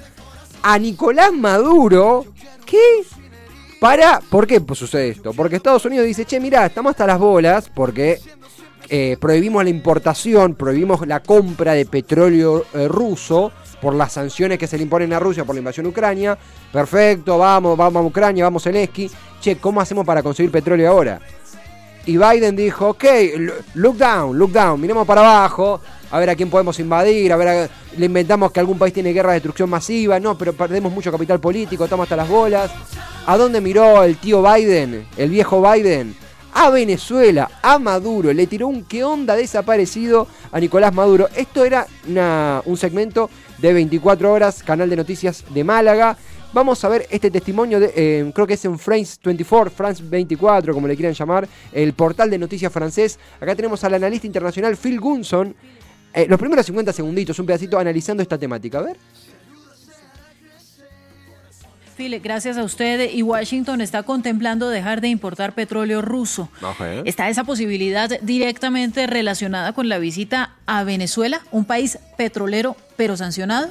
a 0.63 0.79
Nicolás 0.79 1.33
Maduro. 1.33 2.27
¿Qué? 2.67 2.79
Para, 3.81 4.21
¿por 4.21 4.47
qué 4.47 4.63
sucede 4.75 5.09
esto? 5.09 5.33
Porque 5.33 5.57
Estados 5.57 5.85
Unidos 5.87 6.07
dice, 6.07 6.27
che, 6.27 6.39
mirá, 6.39 6.67
estamos 6.67 6.91
hasta 6.91 7.07
las 7.07 7.19
bolas 7.19 7.71
porque 7.75 8.21
eh, 8.91 9.17
prohibimos 9.19 9.65
la 9.65 9.71
importación, 9.71 10.55
prohibimos 10.55 11.07
la 11.07 11.21
compra 11.21 11.73
de 11.73 11.87
petróleo 11.87 12.67
eh, 12.75 12.89
ruso 12.89 13.53
por 13.81 13.95
las 13.95 14.13
sanciones 14.13 14.59
que 14.59 14.67
se 14.67 14.77
le 14.77 14.83
imponen 14.83 15.15
a 15.15 15.19
Rusia 15.19 15.47
por 15.47 15.55
la 15.55 15.61
invasión 15.61 15.87
a 15.87 15.89
Ucrania. 15.89 16.37
Perfecto, 16.71 17.39
vamos, 17.39 17.79
vamos 17.79 18.03
a 18.03 18.07
Ucrania, 18.07 18.45
vamos 18.45 18.65
Zelensky. 18.65 19.11
Che, 19.41 19.57
¿cómo 19.57 19.81
hacemos 19.81 20.05
para 20.05 20.23
conseguir 20.23 20.53
petróleo 20.53 20.91
ahora? 20.91 21.19
Y 22.05 22.19
Biden 22.19 22.57
dijo, 22.57 22.91
ok, 22.91 23.05
look 23.75 23.97
down, 23.97 24.37
look 24.37 24.53
down, 24.53 24.79
miremos 24.79 25.07
para 25.07 25.21
abajo, 25.21 25.81
a 26.11 26.19
ver 26.19 26.31
a 26.31 26.35
quién 26.35 26.51
podemos 26.51 26.79
invadir, 26.81 27.33
a 27.33 27.37
ver, 27.37 27.71
le 27.97 28.07
inventamos 28.07 28.51
que 28.53 28.61
algún 28.61 28.79
país 28.79 28.93
tiene 28.93 29.13
guerra 29.13 29.31
de 29.31 29.37
destrucción 29.37 29.71
masiva, 29.71 30.19
no, 30.19 30.37
pero 30.37 30.53
perdemos 30.53 30.93
mucho 30.93 31.13
capital 31.13 31.41
político, 31.41 31.85
estamos 31.85 32.05
hasta 32.05 32.17
las 32.17 32.29
bolas. 32.29 32.71
¿A 33.27 33.37
dónde 33.37 33.61
miró 33.61 34.03
el 34.03 34.17
tío 34.17 34.43
Biden, 34.43 35.07
el 35.17 35.31
viejo 35.31 35.63
Biden? 35.63 36.15
A 36.53 36.71
Venezuela, 36.71 37.49
a 37.63 37.79
Maduro, 37.79 38.33
le 38.33 38.47
tiró 38.49 38.67
un 38.67 38.85
qué 38.85 39.05
onda 39.05 39.37
desaparecido 39.37 40.27
a 40.51 40.59
Nicolás 40.59 40.93
Maduro. 40.93 41.29
Esto 41.37 41.65
era 41.65 41.87
un 42.65 42.77
segmento 42.77 43.31
de 43.59 43.73
24 43.73 44.33
horas, 44.33 44.63
canal 44.65 44.91
de 44.91 44.97
noticias 44.97 45.45
de 45.51 45.63
Málaga. 45.63 46.17
Vamos 46.53 46.85
a 46.85 46.89
ver 46.89 47.07
este 47.11 47.31
testimonio, 47.31 47.79
de, 47.79 47.93
eh, 47.95 48.33
creo 48.35 48.45
que 48.45 48.55
es 48.55 48.65
en 48.65 48.77
France 48.77 49.19
24, 49.23 49.71
France 49.71 50.03
24, 50.05 50.75
como 50.75 50.89
le 50.89 50.97
quieran 50.97 51.15
llamar, 51.15 51.49
el 51.73 51.93
portal 51.93 52.29
de 52.29 52.39
noticias 52.39 52.73
francés. 52.73 53.21
Acá 53.41 53.55
tenemos 53.55 53.85
al 53.85 53.95
analista 53.95 54.27
internacional 54.27 54.77
Phil 54.77 54.99
Gunson, 54.99 55.55
eh, 56.13 56.27
los 56.29 56.39
primeros 56.39 56.67
50 56.67 56.93
segunditos, 56.93 57.39
un 57.39 57.47
pedacito 57.47 57.79
analizando 57.79 58.23
esta 58.23 58.39
temática. 58.39 58.79
A 58.79 58.83
ver. 58.83 58.97
Gracias 62.23 62.57
a 62.57 62.65
usted. 62.65 63.11
Y 63.13 63.23
Washington 63.23 63.83
está 63.83 64.03
contemplando 64.03 64.71
dejar 64.71 65.03
de 65.03 65.09
importar 65.09 65.55
petróleo 65.55 66.01
ruso. 66.01 66.49
¿Está 67.05 67.29
esa 67.29 67.45
posibilidad 67.45 68.09
directamente 68.23 69.07
relacionada 69.07 69.75
con 69.75 69.89
la 69.89 69.99
visita 69.99 70.55
a 70.67 70.83
Venezuela, 70.85 71.43
un 71.51 71.67
país 71.67 71.99
petrolero 72.17 72.75
pero 72.97 73.19
sancionado? 73.19 73.69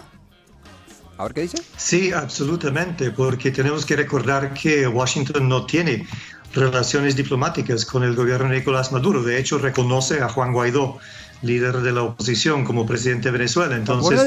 A 1.17 1.23
ver 1.23 1.33
qué 1.33 1.41
dice. 1.41 1.57
Sí, 1.75 2.13
absolutamente, 2.13 3.11
porque 3.11 3.51
tenemos 3.51 3.85
que 3.85 3.95
recordar 3.95 4.53
que 4.53 4.87
Washington 4.87 5.49
no 5.49 5.65
tiene 5.65 6.05
relaciones 6.53 7.15
diplomáticas 7.15 7.83
con 7.83 8.03
el 8.03 8.15
gobierno 8.15 8.49
de 8.49 8.59
Nicolás 8.59 8.91
Maduro. 8.91 9.23
De 9.23 9.39
hecho, 9.39 9.57
reconoce 9.57 10.21
a 10.21 10.29
Juan 10.29 10.53
Guaidó 10.53 10.99
líder 11.41 11.77
de 11.77 11.91
la 11.91 12.03
oposición 12.03 12.65
como 12.65 12.85
presidente 12.85 13.29
de 13.29 13.37
Venezuela. 13.37 13.75
Entonces, 13.75 14.19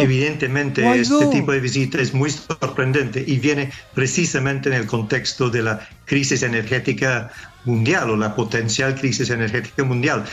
evidentemente, 0.00 1.00
este 1.00 1.26
tipo 1.26 1.52
de 1.52 1.60
visita 1.60 2.00
es 2.00 2.12
muy 2.12 2.30
sorprendente 2.30 3.24
y 3.26 3.38
viene 3.38 3.70
precisamente 3.94 4.68
en 4.68 4.74
el 4.74 4.86
contexto 4.86 5.48
de 5.50 5.62
la 5.62 5.88
crisis 6.04 6.42
energética 6.42 7.30
mundial 7.64 8.10
o 8.10 8.16
la 8.16 8.34
potencial 8.34 8.94
crisis 8.94 9.30
energética 9.30 9.84
mundial. 9.84 10.24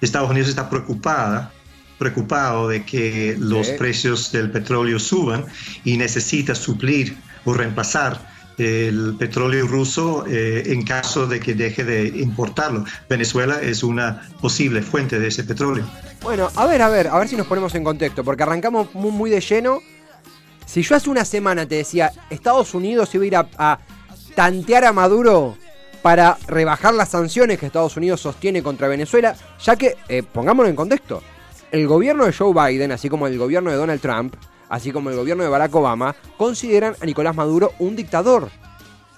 Estados 0.00 0.30
Unidos 0.30 0.48
está 0.48 0.68
preocupada 0.68 1.52
preocupado 1.98 2.68
de 2.68 2.84
que 2.84 3.36
los 3.38 3.68
precios 3.70 4.30
del 4.30 4.50
petróleo 4.50 4.98
suban 4.98 5.46
y 5.84 5.96
necesita 5.96 6.54
suplir 6.54 7.16
o 7.44 7.54
reemplazar 7.54 8.35
el 8.58 9.16
petróleo 9.18 9.66
ruso 9.66 10.24
eh, 10.26 10.62
en 10.66 10.82
caso 10.82 11.26
de 11.26 11.40
que 11.40 11.54
deje 11.54 11.84
de 11.84 12.06
importarlo. 12.06 12.84
Venezuela 13.08 13.60
es 13.60 13.82
una 13.82 14.28
posible 14.40 14.82
fuente 14.82 15.18
de 15.18 15.28
ese 15.28 15.44
petróleo. 15.44 15.84
Bueno, 16.22 16.48
a 16.54 16.66
ver, 16.66 16.82
a 16.82 16.88
ver, 16.88 17.08
a 17.08 17.18
ver 17.18 17.28
si 17.28 17.36
nos 17.36 17.46
ponemos 17.46 17.74
en 17.74 17.84
contexto, 17.84 18.24
porque 18.24 18.42
arrancamos 18.42 18.94
muy, 18.94 19.30
de 19.30 19.40
lleno. 19.40 19.80
Si 20.64 20.82
yo 20.82 20.96
hace 20.96 21.10
una 21.10 21.24
semana 21.24 21.66
te 21.66 21.76
decía, 21.76 22.12
Estados 22.30 22.74
Unidos 22.74 23.14
iba 23.14 23.24
a 23.24 23.26
ir 23.26 23.36
a, 23.36 23.78
tantear 24.34 24.84
a 24.84 24.92
Maduro 24.92 25.56
para 26.02 26.36
rebajar 26.46 26.94
las 26.94 27.10
sanciones 27.10 27.58
que 27.58 27.66
Estados 27.66 27.96
Unidos 27.96 28.20
sostiene 28.20 28.62
contra 28.62 28.88
Venezuela, 28.88 29.34
ya 29.62 29.76
que, 29.76 29.96
eh, 30.08 30.22
pongámoslo 30.22 30.68
en 30.68 30.76
contexto, 30.76 31.22
el 31.72 31.86
gobierno 31.86 32.24
de 32.24 32.32
Joe 32.32 32.52
Biden, 32.52 32.92
así 32.92 33.08
como 33.08 33.26
el 33.26 33.38
gobierno 33.38 33.70
de 33.70 33.76
Donald 33.76 34.00
Trump, 34.00 34.34
así 34.68 34.92
como 34.92 35.10
el 35.10 35.16
gobierno 35.16 35.42
de 35.42 35.48
Barack 35.48 35.74
Obama, 35.74 36.14
consideran 36.36 36.94
a 37.00 37.06
Nicolás 37.06 37.34
Maduro 37.34 37.72
un 37.78 37.96
dictador. 37.96 38.50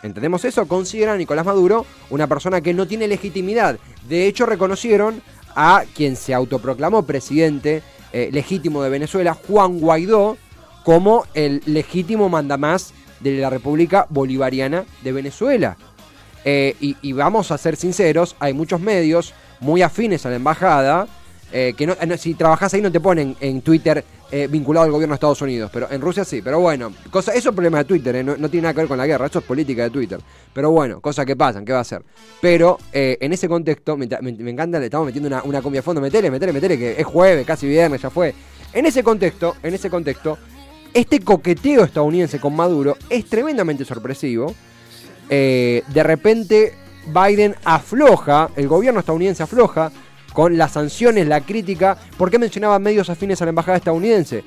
¿Entendemos 0.02 0.45
eso? 0.45 0.67
Consideran 0.69 1.17
a 1.17 1.19
Nicolás 1.19 1.45
Maduro 1.45 1.85
una 2.11 2.26
persona 2.26 2.61
que 2.61 2.75
no 2.75 2.87
tiene 2.87 3.09
legitimidad. 3.09 3.78
De 4.09 4.26
hecho, 4.26 4.47
reconocieron 4.47 5.23
a 5.55 5.85
quien 5.95 6.17
se 6.17 6.35
autoproclamó 6.35 7.02
presidente 7.05 7.83
eh, 8.12 8.31
legítimo 8.33 8.83
de 8.83 8.90
Venezuela, 8.90 9.35
Juan 9.35 9.81
Guaidó, 9.81 10.37
como 10.85 11.26
el 11.35 11.62
legítimo 11.67 12.28
mandamás 12.28 12.95
de 13.21 13.38
la 13.38 13.50
República 13.50 14.07
Bolivariana 14.09 14.85
de 15.02 15.12
Venezuela. 15.12 15.76
Eh, 16.45 16.76
y, 16.81 17.12
vamos 17.12 17.50
a 17.50 17.59
ser 17.59 17.76
sinceros, 17.76 18.37
hay 18.38 18.55
muchos 18.55 18.81
medios 18.81 19.35
muy 19.61 19.83
afines 19.83 20.25
a 20.25 20.31
la 20.31 20.37
embajada, 20.37 21.09
eh, 21.52 21.75
que 21.76 21.87
no, 21.87 21.95
si 22.17 22.35
trabajas 22.35 22.73
ahí 22.73 22.81
no 22.81 22.93
te 22.93 23.00
ponen 23.00 23.37
en 23.40 23.61
Twitter 23.61 24.05
eh, 24.30 24.47
vinculado 24.47 24.85
al 24.85 24.92
gobierno 24.92 25.12
de 25.12 25.16
Estados 25.16 25.40
Unidos, 25.40 25.70
pero 25.73 25.90
en 25.90 26.00
Rusia 26.02 26.23
sí. 26.25 26.42
Pero 26.42 26.61
bueno, 26.61 26.92
cosa, 27.11 27.32
eso 27.32 27.49
es 27.49 27.54
problema 27.54 27.78
de 27.78 27.85
Twitter, 27.85 28.16
eh, 28.16 28.23
no, 28.23 28.37
tiene 28.50 28.62
nada 28.62 28.75
que 28.75 28.80
ver 28.80 28.88
con 28.88 28.99
la 28.99 29.06
guerra, 29.06 29.26
eso 29.26 29.38
es 29.38 29.44
política 29.44 29.85
de 29.85 29.90
Twitter. 29.90 30.20
Pero 30.52 30.70
bueno, 30.70 31.00
cosas 31.00 31.25
que 31.25 31.35
pasan, 31.35 31.64
¿qué 31.64 31.73
va 31.73 31.78
a 31.78 31.82
hacer? 31.82 32.02
Pero 32.40 32.78
eh, 32.92 33.16
en 33.20 33.32
ese 33.32 33.49
contexto, 33.49 33.97
me, 33.97 34.04
encanta, 34.04 34.78
le 34.78 34.87
estamos 34.87 35.06
metiendo 35.06 35.28
una, 35.28 35.42
una 35.44 35.62
cumbia 35.62 35.80
a 35.80 35.82
fondo, 35.82 36.00
metele, 36.00 36.30
metele, 36.30 36.52
metele, 36.52 36.78
que 36.78 37.00
es 37.00 37.06
jueves, 37.06 37.47
casi 37.47 37.66
viernes, 37.66 38.02
ya 38.02 38.11
fue. 38.11 38.35
En 38.73 38.85
ese 38.85 39.02
contexto, 39.02 39.56
en 39.62 39.73
ese 39.73 39.88
contexto, 39.88 40.37
este 40.92 41.20
coqueteo 41.20 41.85
estadounidense 41.85 42.38
con 42.38 42.54
Maduro 42.54 42.97
es 43.08 43.25
tremendamente 43.26 43.85
sorpresivo. 43.85 44.54
de 45.28 46.02
repente 46.02 46.75
Biden 47.06 47.54
afloja, 47.64 48.50
el 48.56 48.68
gobierno 48.68 49.00
estadounidense 49.00 49.42
afloja 49.42 49.90
con 50.38 50.57
las 50.57 50.71
sanciones, 50.71 51.26
la 51.26 51.40
crítica. 51.40 51.99
¿Por 52.16 52.30
qué 52.30 52.38
mencionaba 52.38 52.78
medios 52.78 53.11
afines 53.11 53.42
a 53.42 53.45
la 53.45 53.49
embajada 53.49 53.78
estadounidense? 53.78 54.45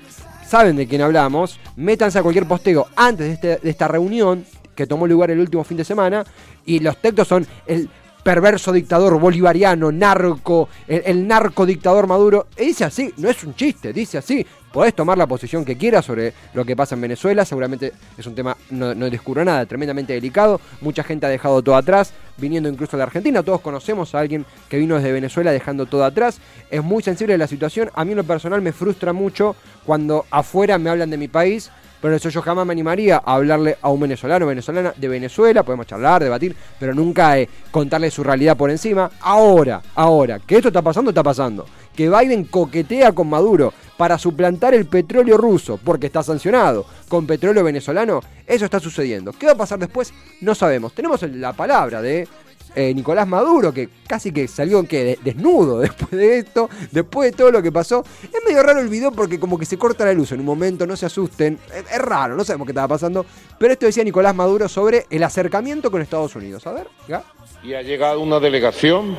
Saben 0.47 0.77
de 0.77 0.87
quién 0.87 1.01
hablamos. 1.01 1.59
Métanse 1.75 2.17
a 2.17 2.23
cualquier 2.23 2.47
posteo 2.47 2.87
antes 2.95 3.27
de, 3.27 3.33
este, 3.33 3.47
de 3.61 3.69
esta 3.69 3.89
reunión 3.89 4.45
que 4.73 4.87
tomó 4.87 5.05
lugar 5.05 5.31
el 5.31 5.41
último 5.41 5.65
fin 5.65 5.75
de 5.75 5.83
semana. 5.83 6.23
Y 6.65 6.79
los 6.79 6.95
textos 6.95 7.27
son 7.27 7.45
el 7.67 7.89
perverso 8.23 8.71
dictador 8.71 9.19
bolivariano, 9.19 9.91
narco, 9.91 10.69
el, 10.87 11.27
narco 11.27 11.65
dictador 11.65 12.07
Maduro. 12.07 12.47
Dice 12.57 12.85
así, 12.85 13.13
no 13.17 13.29
es 13.29 13.43
un 13.43 13.55
chiste, 13.55 13.93
dice 13.93 14.17
así. 14.17 14.45
Podés 14.71 14.95
tomar 14.95 15.17
la 15.17 15.27
posición 15.27 15.65
que 15.65 15.75
quieras 15.75 16.05
sobre 16.05 16.33
lo 16.53 16.63
que 16.63 16.77
pasa 16.77 16.95
en 16.95 17.01
Venezuela, 17.01 17.43
seguramente 17.43 17.91
es 18.17 18.25
un 18.25 18.35
tema, 18.35 18.55
no, 18.69 18.95
no 18.95 19.09
descubro 19.09 19.43
nada, 19.43 19.65
tremendamente 19.65 20.13
delicado, 20.13 20.61
mucha 20.79 21.03
gente 21.03 21.25
ha 21.25 21.29
dejado 21.29 21.61
todo 21.61 21.75
atrás, 21.75 22.13
viniendo 22.37 22.69
incluso 22.69 22.95
a 22.95 22.99
la 22.99 23.03
Argentina, 23.03 23.43
todos 23.43 23.59
conocemos 23.59 24.15
a 24.15 24.19
alguien 24.19 24.45
que 24.69 24.77
vino 24.77 24.95
desde 24.95 25.11
Venezuela 25.11 25.51
dejando 25.51 25.87
todo 25.87 26.05
atrás, 26.05 26.39
es 26.69 26.81
muy 26.81 27.03
sensible 27.03 27.37
la 27.37 27.47
situación, 27.47 27.91
a 27.93 28.05
mí 28.05 28.11
en 28.11 28.17
lo 28.19 28.23
personal 28.23 28.61
me 28.61 28.71
frustra 28.71 29.11
mucho 29.11 29.57
cuando 29.85 30.25
afuera 30.31 30.77
me 30.77 30.89
hablan 30.89 31.09
de 31.09 31.17
mi 31.17 31.27
país, 31.27 31.69
pero 32.01 32.15
eso 32.15 32.29
yo 32.29 32.41
jamás 32.41 32.65
me 32.65 32.73
animaría 32.73 33.21
a 33.23 33.35
hablarle 33.35 33.77
a 33.81 33.89
un 33.89 33.99
venezolano 33.99 34.45
o 34.45 34.49
venezolana 34.49 34.93
de 34.95 35.07
Venezuela, 35.07 35.63
podemos 35.63 35.85
charlar, 35.85 36.23
debatir, 36.23 36.55
pero 36.79 36.93
nunca 36.93 37.37
eh, 37.37 37.47
contarle 37.69 38.09
su 38.09 38.23
realidad 38.23 38.57
por 38.57 38.71
encima. 38.71 39.11
Ahora, 39.21 39.81
ahora, 39.95 40.39
que 40.39 40.55
esto 40.55 40.69
está 40.69 40.81
pasando, 40.81 41.11
está 41.11 41.23
pasando. 41.23 41.65
Que 41.95 42.09
Biden 42.09 42.45
coquetea 42.45 43.11
con 43.11 43.29
Maduro 43.29 43.73
para 43.97 44.17
suplantar 44.17 44.73
el 44.73 44.87
petróleo 44.87 45.37
ruso, 45.37 45.79
porque 45.83 46.07
está 46.07 46.23
sancionado, 46.23 46.85
con 47.07 47.27
petróleo 47.27 47.63
venezolano, 47.63 48.21
eso 48.47 48.65
está 48.65 48.79
sucediendo. 48.79 49.31
¿Qué 49.33 49.45
va 49.45 49.51
a 49.51 49.57
pasar 49.57 49.77
después? 49.77 50.13
No 50.39 50.55
sabemos. 50.55 50.93
Tenemos 50.93 51.21
la 51.21 51.53
palabra 51.53 52.01
de 52.01 52.27
eh, 52.75 52.93
Nicolás 52.93 53.27
Maduro, 53.27 53.73
que 53.73 53.89
casi 54.07 54.31
que 54.31 54.47
salió 54.47 54.83
que 54.87 55.19
desnudo 55.23 55.79
después 55.79 56.11
de 56.11 56.37
esto, 56.39 56.69
después 56.91 57.31
de 57.31 57.37
todo 57.37 57.51
lo 57.51 57.61
que 57.61 57.71
pasó. 57.71 58.03
Es 58.23 58.39
medio 58.45 58.63
raro 58.63 58.79
el 58.79 58.89
video 58.89 59.11
porque 59.11 59.39
como 59.39 59.57
que 59.57 59.65
se 59.65 59.77
corta 59.77 60.05
la 60.05 60.13
luz 60.13 60.31
en 60.31 60.39
un 60.39 60.45
momento, 60.45 60.87
no 60.87 60.95
se 60.95 61.05
asusten. 61.05 61.59
Es, 61.73 61.99
raro, 61.99 62.35
no 62.35 62.43
sabemos 62.43 62.65
qué 62.65 62.71
estaba 62.71 62.87
pasando. 62.87 63.25
Pero 63.57 63.73
esto 63.73 63.85
decía 63.85 64.03
Nicolás 64.03 64.35
Maduro 64.35 64.67
sobre 64.69 65.05
el 65.09 65.23
acercamiento 65.23 65.91
con 65.91 66.01
Estados 66.01 66.35
Unidos. 66.35 66.65
A 66.67 66.73
ver, 66.73 66.87
¿ya? 67.07 67.23
Y 67.63 67.73
ha 67.73 67.81
llegado 67.81 68.21
una 68.21 68.39
delegación. 68.39 69.15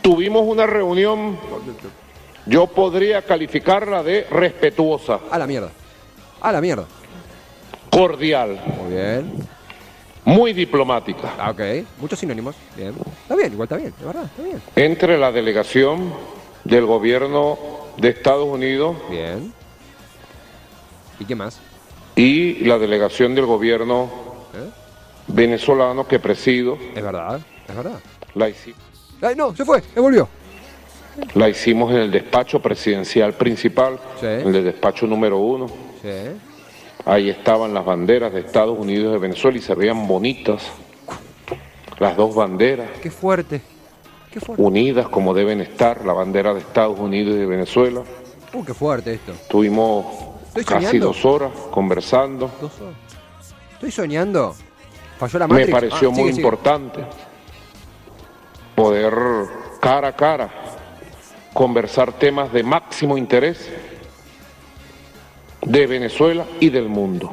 Tuvimos 0.00 0.46
una 0.46 0.66
reunión, 0.66 1.38
yo 2.46 2.66
podría 2.66 3.22
calificarla 3.22 4.02
de 4.02 4.26
respetuosa. 4.30 5.20
A 5.30 5.38
la 5.38 5.46
mierda. 5.46 5.70
A 6.40 6.52
la 6.52 6.60
mierda. 6.60 6.84
Cordial. 7.90 8.60
Muy 8.78 8.92
bien 8.92 9.54
muy 10.24 10.52
diplomática. 10.52 11.34
Ah, 11.38 11.50
ok, 11.50 11.60
muchos 12.00 12.18
sinónimos. 12.18 12.56
Bien. 12.76 12.94
Está 13.22 13.36
bien, 13.36 13.52
igual 13.52 13.66
está 13.66 13.76
bien, 13.76 13.92
de 13.98 14.06
verdad, 14.06 14.24
está 14.24 14.42
bien. 14.42 14.62
Entre 14.76 15.18
la 15.18 15.32
delegación 15.32 16.12
del 16.64 16.86
gobierno 16.86 17.58
de 17.98 18.08
Estados 18.08 18.46
Unidos. 18.46 18.96
Bien. 19.10 19.52
¿Y 21.20 21.24
qué 21.24 21.34
más? 21.34 21.60
Y 22.16 22.64
la 22.64 22.78
delegación 22.78 23.34
del 23.34 23.46
gobierno 23.46 24.04
¿Eh? 24.54 24.70
venezolano 25.28 26.06
que 26.06 26.18
presido. 26.18 26.78
Es 26.94 27.02
verdad, 27.02 27.40
es 27.68 27.76
verdad. 27.76 28.00
La 28.34 28.48
hicimos. 28.48 28.80
Ay, 29.20 29.34
no, 29.36 29.54
se 29.54 29.64
fue, 29.64 29.80
se 29.80 30.00
volvió. 30.00 30.28
La 31.34 31.48
hicimos 31.48 31.92
en 31.92 31.98
el 31.98 32.10
despacho 32.10 32.60
presidencial 32.60 33.34
principal, 33.34 33.98
sí. 34.18 34.26
en 34.26 34.54
el 34.54 34.64
despacho 34.64 35.06
número 35.06 35.38
uno. 35.38 35.66
Sí. 36.02 36.08
Ahí 37.06 37.28
estaban 37.28 37.74
las 37.74 37.84
banderas 37.84 38.32
de 38.32 38.40
Estados 38.40 38.78
Unidos 38.78 39.10
y 39.10 39.12
de 39.12 39.18
Venezuela 39.18 39.58
y 39.58 39.60
se 39.60 39.74
veían 39.74 40.06
bonitas. 40.06 40.62
Las 41.98 42.16
dos 42.16 42.34
banderas. 42.34 42.88
Qué 43.02 43.10
fuerte. 43.10 43.60
Qué 44.32 44.40
fuerte. 44.40 44.62
Unidas 44.62 45.08
como 45.08 45.34
deben 45.34 45.60
estar, 45.60 46.04
la 46.04 46.12
bandera 46.12 46.54
de 46.54 46.60
Estados 46.60 46.98
Unidos 46.98 47.34
y 47.34 47.38
de 47.38 47.46
Venezuela. 47.46 48.02
Uh, 48.52 48.64
qué 48.64 48.74
fuerte 48.74 49.14
esto. 49.14 49.32
Estuvimos 49.32 50.06
casi 50.66 50.98
dos 50.98 51.24
horas 51.24 51.52
conversando. 51.70 52.50
¿Dos 52.60 52.80
horas? 52.80 52.94
¿Estoy 53.74 53.90
soñando? 53.90 54.54
¿Falló 55.18 55.38
la 55.38 55.46
Me 55.46 55.66
pareció 55.66 56.08
ah, 56.08 56.12
muy 56.12 56.30
importante 56.30 57.04
poder 58.74 59.14
cara 59.80 60.08
a 60.08 60.12
cara 60.16 60.50
conversar 61.52 62.12
temas 62.12 62.52
de 62.52 62.62
máximo 62.62 63.16
interés 63.16 63.70
de 65.64 65.86
Venezuela 65.86 66.46
y 66.60 66.70
del 66.70 66.88
mundo. 66.88 67.30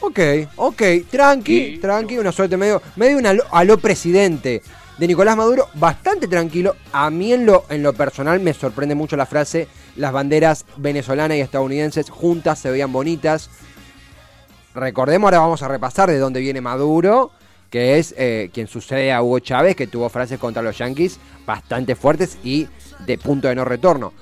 Ok, 0.00 0.20
ok, 0.56 0.82
tranqui, 1.10 1.78
tranqui, 1.78 2.18
una 2.18 2.32
suerte 2.32 2.56
medio, 2.56 2.82
medio 2.96 3.16
una, 3.16 3.34
a 3.50 3.64
lo 3.64 3.78
presidente 3.78 4.62
de 4.98 5.06
Nicolás 5.06 5.36
Maduro, 5.36 5.68
bastante 5.74 6.28
tranquilo. 6.28 6.76
A 6.92 7.10
mí 7.10 7.32
en 7.32 7.46
lo, 7.46 7.64
en 7.70 7.82
lo 7.82 7.94
personal 7.94 8.38
me 8.40 8.52
sorprende 8.52 8.94
mucho 8.94 9.16
la 9.16 9.26
frase, 9.26 9.66
las 9.96 10.12
banderas 10.12 10.66
venezolanas 10.76 11.38
y 11.38 11.40
estadounidenses 11.40 12.10
juntas 12.10 12.58
se 12.58 12.70
veían 12.70 12.92
bonitas. 12.92 13.48
Recordemos, 14.74 15.28
ahora 15.28 15.38
vamos 15.38 15.62
a 15.62 15.68
repasar 15.68 16.10
de 16.10 16.18
dónde 16.18 16.40
viene 16.40 16.60
Maduro, 16.60 17.30
que 17.70 17.98
es 17.98 18.14
eh, 18.18 18.50
quien 18.52 18.66
sucede 18.66 19.12
a 19.12 19.22
Hugo 19.22 19.38
Chávez, 19.38 19.74
que 19.74 19.86
tuvo 19.86 20.08
frases 20.08 20.38
contra 20.38 20.62
los 20.62 20.76
yanquis 20.76 21.18
bastante 21.46 21.94
fuertes 21.94 22.36
y 22.44 22.68
de 23.06 23.16
punto 23.16 23.48
de 23.48 23.54
no 23.54 23.64
retorno 23.64 24.12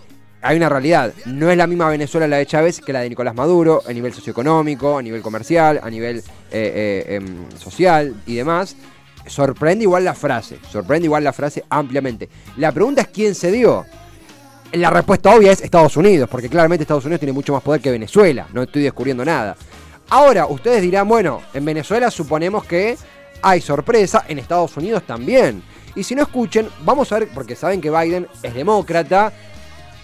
hay 0.42 0.56
una 0.56 0.68
realidad. 0.68 1.14
No 1.24 1.50
es 1.50 1.56
la 1.56 1.66
misma 1.66 1.88
Venezuela 1.88 2.26
la 2.26 2.36
de 2.36 2.46
Chávez 2.46 2.80
que 2.80 2.92
la 2.92 3.00
de 3.00 3.08
Nicolás 3.08 3.34
Maduro, 3.34 3.82
a 3.86 3.92
nivel 3.92 4.12
socioeconómico, 4.12 4.98
a 4.98 5.02
nivel 5.02 5.22
comercial, 5.22 5.80
a 5.82 5.88
nivel 5.88 6.18
eh, 6.18 6.22
eh, 6.50 7.14
em, 7.14 7.48
social 7.58 8.14
y 8.26 8.34
demás. 8.34 8.76
Sorprende 9.26 9.84
igual 9.84 10.04
la 10.04 10.14
frase, 10.14 10.58
sorprende 10.68 11.06
igual 11.06 11.22
la 11.22 11.32
frase 11.32 11.64
ampliamente. 11.70 12.28
La 12.56 12.72
pregunta 12.72 13.02
es 13.02 13.08
quién 13.08 13.34
se 13.36 13.52
dio. 13.52 13.86
La 14.72 14.90
respuesta 14.90 15.34
obvia 15.34 15.52
es 15.52 15.60
Estados 15.60 15.96
Unidos, 15.96 16.28
porque 16.28 16.48
claramente 16.48 16.82
Estados 16.82 17.04
Unidos 17.04 17.20
tiene 17.20 17.32
mucho 17.32 17.52
más 17.52 17.62
poder 17.62 17.80
que 17.80 17.90
Venezuela, 17.90 18.48
no 18.52 18.62
estoy 18.62 18.82
descubriendo 18.82 19.24
nada. 19.24 19.54
Ahora, 20.08 20.46
ustedes 20.46 20.82
dirán, 20.82 21.06
bueno, 21.06 21.42
en 21.54 21.64
Venezuela 21.64 22.10
suponemos 22.10 22.64
que 22.64 22.96
hay 23.42 23.60
sorpresa, 23.60 24.24
en 24.28 24.38
Estados 24.38 24.76
Unidos 24.76 25.04
también. 25.06 25.62
Y 25.94 26.02
si 26.02 26.14
no 26.14 26.22
escuchen, 26.22 26.68
vamos 26.84 27.12
a 27.12 27.18
ver, 27.18 27.28
porque 27.34 27.54
saben 27.54 27.80
que 27.80 27.90
Biden 27.90 28.26
es 28.42 28.54
demócrata, 28.54 29.32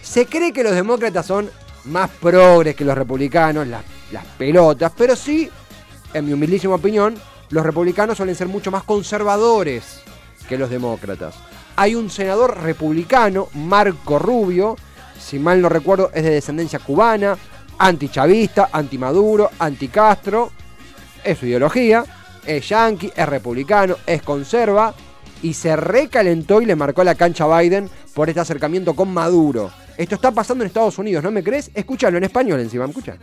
se 0.08 0.24
cree 0.24 0.54
que 0.54 0.62
los 0.62 0.74
demócratas 0.74 1.26
son 1.26 1.50
más 1.84 2.08
progres 2.08 2.74
que 2.74 2.84
los 2.84 2.96
republicanos, 2.96 3.66
las, 3.68 3.84
pelotas, 4.38 4.90
pero 4.96 5.14
sí, 5.14 5.50
en 6.14 6.24
mi 6.24 6.32
humilísima 6.32 6.76
opinión, 6.76 7.14
los 7.50 7.64
republicanos 7.64 8.16
suelen 8.16 8.34
ser 8.34 8.48
mucho 8.48 8.70
más 8.70 8.84
conservadores 8.84 10.00
que 10.48 10.56
los 10.56 10.70
demócratas. 10.70 11.34
Hay 11.76 11.94
un 11.94 12.08
senador 12.08 12.58
republicano, 12.62 13.48
Marco 13.52 14.18
Rubio, 14.18 14.76
si 15.20 15.38
mal 15.38 15.60
no 15.60 15.68
recuerdo, 15.68 16.10
es 16.14 16.24
de 16.24 16.30
descendencia 16.30 16.78
cubana, 16.78 17.36
antichavista, 17.76 18.70
antimaduro, 18.72 19.50
anticastro, 19.58 20.50
es 21.22 21.38
su 21.38 21.44
ideología, 21.44 22.04
es 22.46 22.66
yanqui, 22.66 23.12
es 23.14 23.28
republicano, 23.28 23.96
es 24.06 24.22
conserva, 24.22 24.94
y 25.42 25.52
se 25.52 25.76
recalentó 25.76 26.62
y 26.62 26.64
le 26.64 26.76
marcó 26.76 27.04
la 27.04 27.14
cancha 27.14 27.44
a 27.44 27.60
Biden 27.60 27.90
por 28.14 28.30
este 28.30 28.40
acercamiento 28.40 28.94
con 28.94 29.12
Maduro. 29.12 29.70
Esto 29.98 30.14
está 30.14 30.30
pasando 30.30 30.62
en 30.62 30.68
Estados 30.68 30.96
Unidos, 30.98 31.24
¿no 31.24 31.32
me 31.32 31.42
crees? 31.42 31.72
Escúchalo 31.74 32.18
en 32.18 32.24
español 32.24 32.60
encima, 32.60 32.84
escucha. 32.84 33.16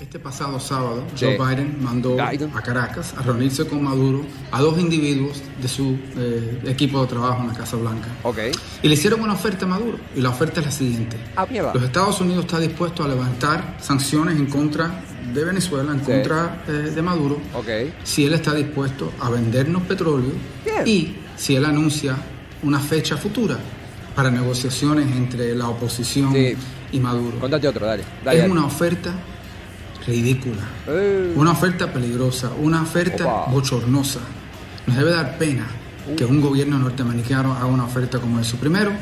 Este 0.00 0.20
pasado 0.20 0.60
sábado, 0.60 1.04
Joe 1.18 1.36
Biden 1.36 1.82
mandó 1.82 2.16
a 2.22 2.62
Caracas 2.62 3.12
a 3.18 3.22
reunirse 3.22 3.66
con 3.66 3.82
Maduro 3.82 4.24
a 4.52 4.60
dos 4.60 4.78
individuos 4.78 5.42
de 5.60 5.66
su 5.66 5.98
eh, 6.16 6.62
equipo 6.66 7.02
de 7.02 7.08
trabajo 7.08 7.42
en 7.42 7.48
la 7.48 7.54
Casa 7.54 7.76
Blanca. 7.76 8.06
Okay. 8.22 8.52
Y 8.82 8.88
le 8.88 8.94
hicieron 8.94 9.20
una 9.20 9.32
oferta 9.32 9.64
a 9.64 9.68
Maduro. 9.68 9.98
Y 10.14 10.20
la 10.20 10.30
oferta 10.30 10.60
es 10.60 10.66
la 10.66 10.72
siguiente. 10.72 11.16
Ah, 11.34 11.46
Los 11.50 11.82
Estados 11.82 12.20
Unidos 12.20 12.44
están 12.44 12.62
dispuestos 12.62 13.04
a 13.04 13.08
levantar 13.08 13.76
sanciones 13.80 14.36
en 14.36 14.46
contra 14.46 15.02
de 15.34 15.44
Venezuela, 15.44 15.92
en 15.92 15.98
contra 15.98 16.62
eh, 16.68 16.70
de 16.70 17.02
Maduro, 17.02 17.40
okay. 17.54 17.92
si 18.04 18.24
él 18.24 18.34
está 18.34 18.54
dispuesto 18.54 19.12
a 19.20 19.28
vendernos 19.28 19.82
petróleo 19.82 20.32
y 20.86 21.16
si 21.36 21.56
él 21.56 21.64
anuncia 21.64 22.16
una 22.62 22.78
fecha 22.78 23.16
futura 23.16 23.58
para 24.14 24.30
negociaciones 24.30 25.10
entre 25.16 25.54
la 25.54 25.68
oposición 25.68 26.34
y 26.92 27.00
Maduro. 27.00 27.38
Contate 27.38 27.68
otro, 27.68 27.86
dale. 27.86 28.04
es 28.32 28.50
una 28.50 28.64
oferta 28.66 29.12
ridícula, 30.06 30.62
eh. 30.88 31.32
una 31.36 31.52
oferta 31.52 31.92
peligrosa, 31.92 32.50
una 32.60 32.82
oferta 32.82 33.46
bochornosa. 33.50 34.20
Nos 34.86 34.96
debe 34.96 35.10
dar 35.10 35.38
pena 35.38 35.66
uh. 36.10 36.16
que 36.16 36.24
un 36.24 36.40
gobierno 36.40 36.78
norteamericano 36.78 37.54
haga 37.54 37.66
una 37.66 37.84
oferta 37.84 38.18
como 38.18 38.40
eso. 38.40 38.56
Primero, 38.56 38.92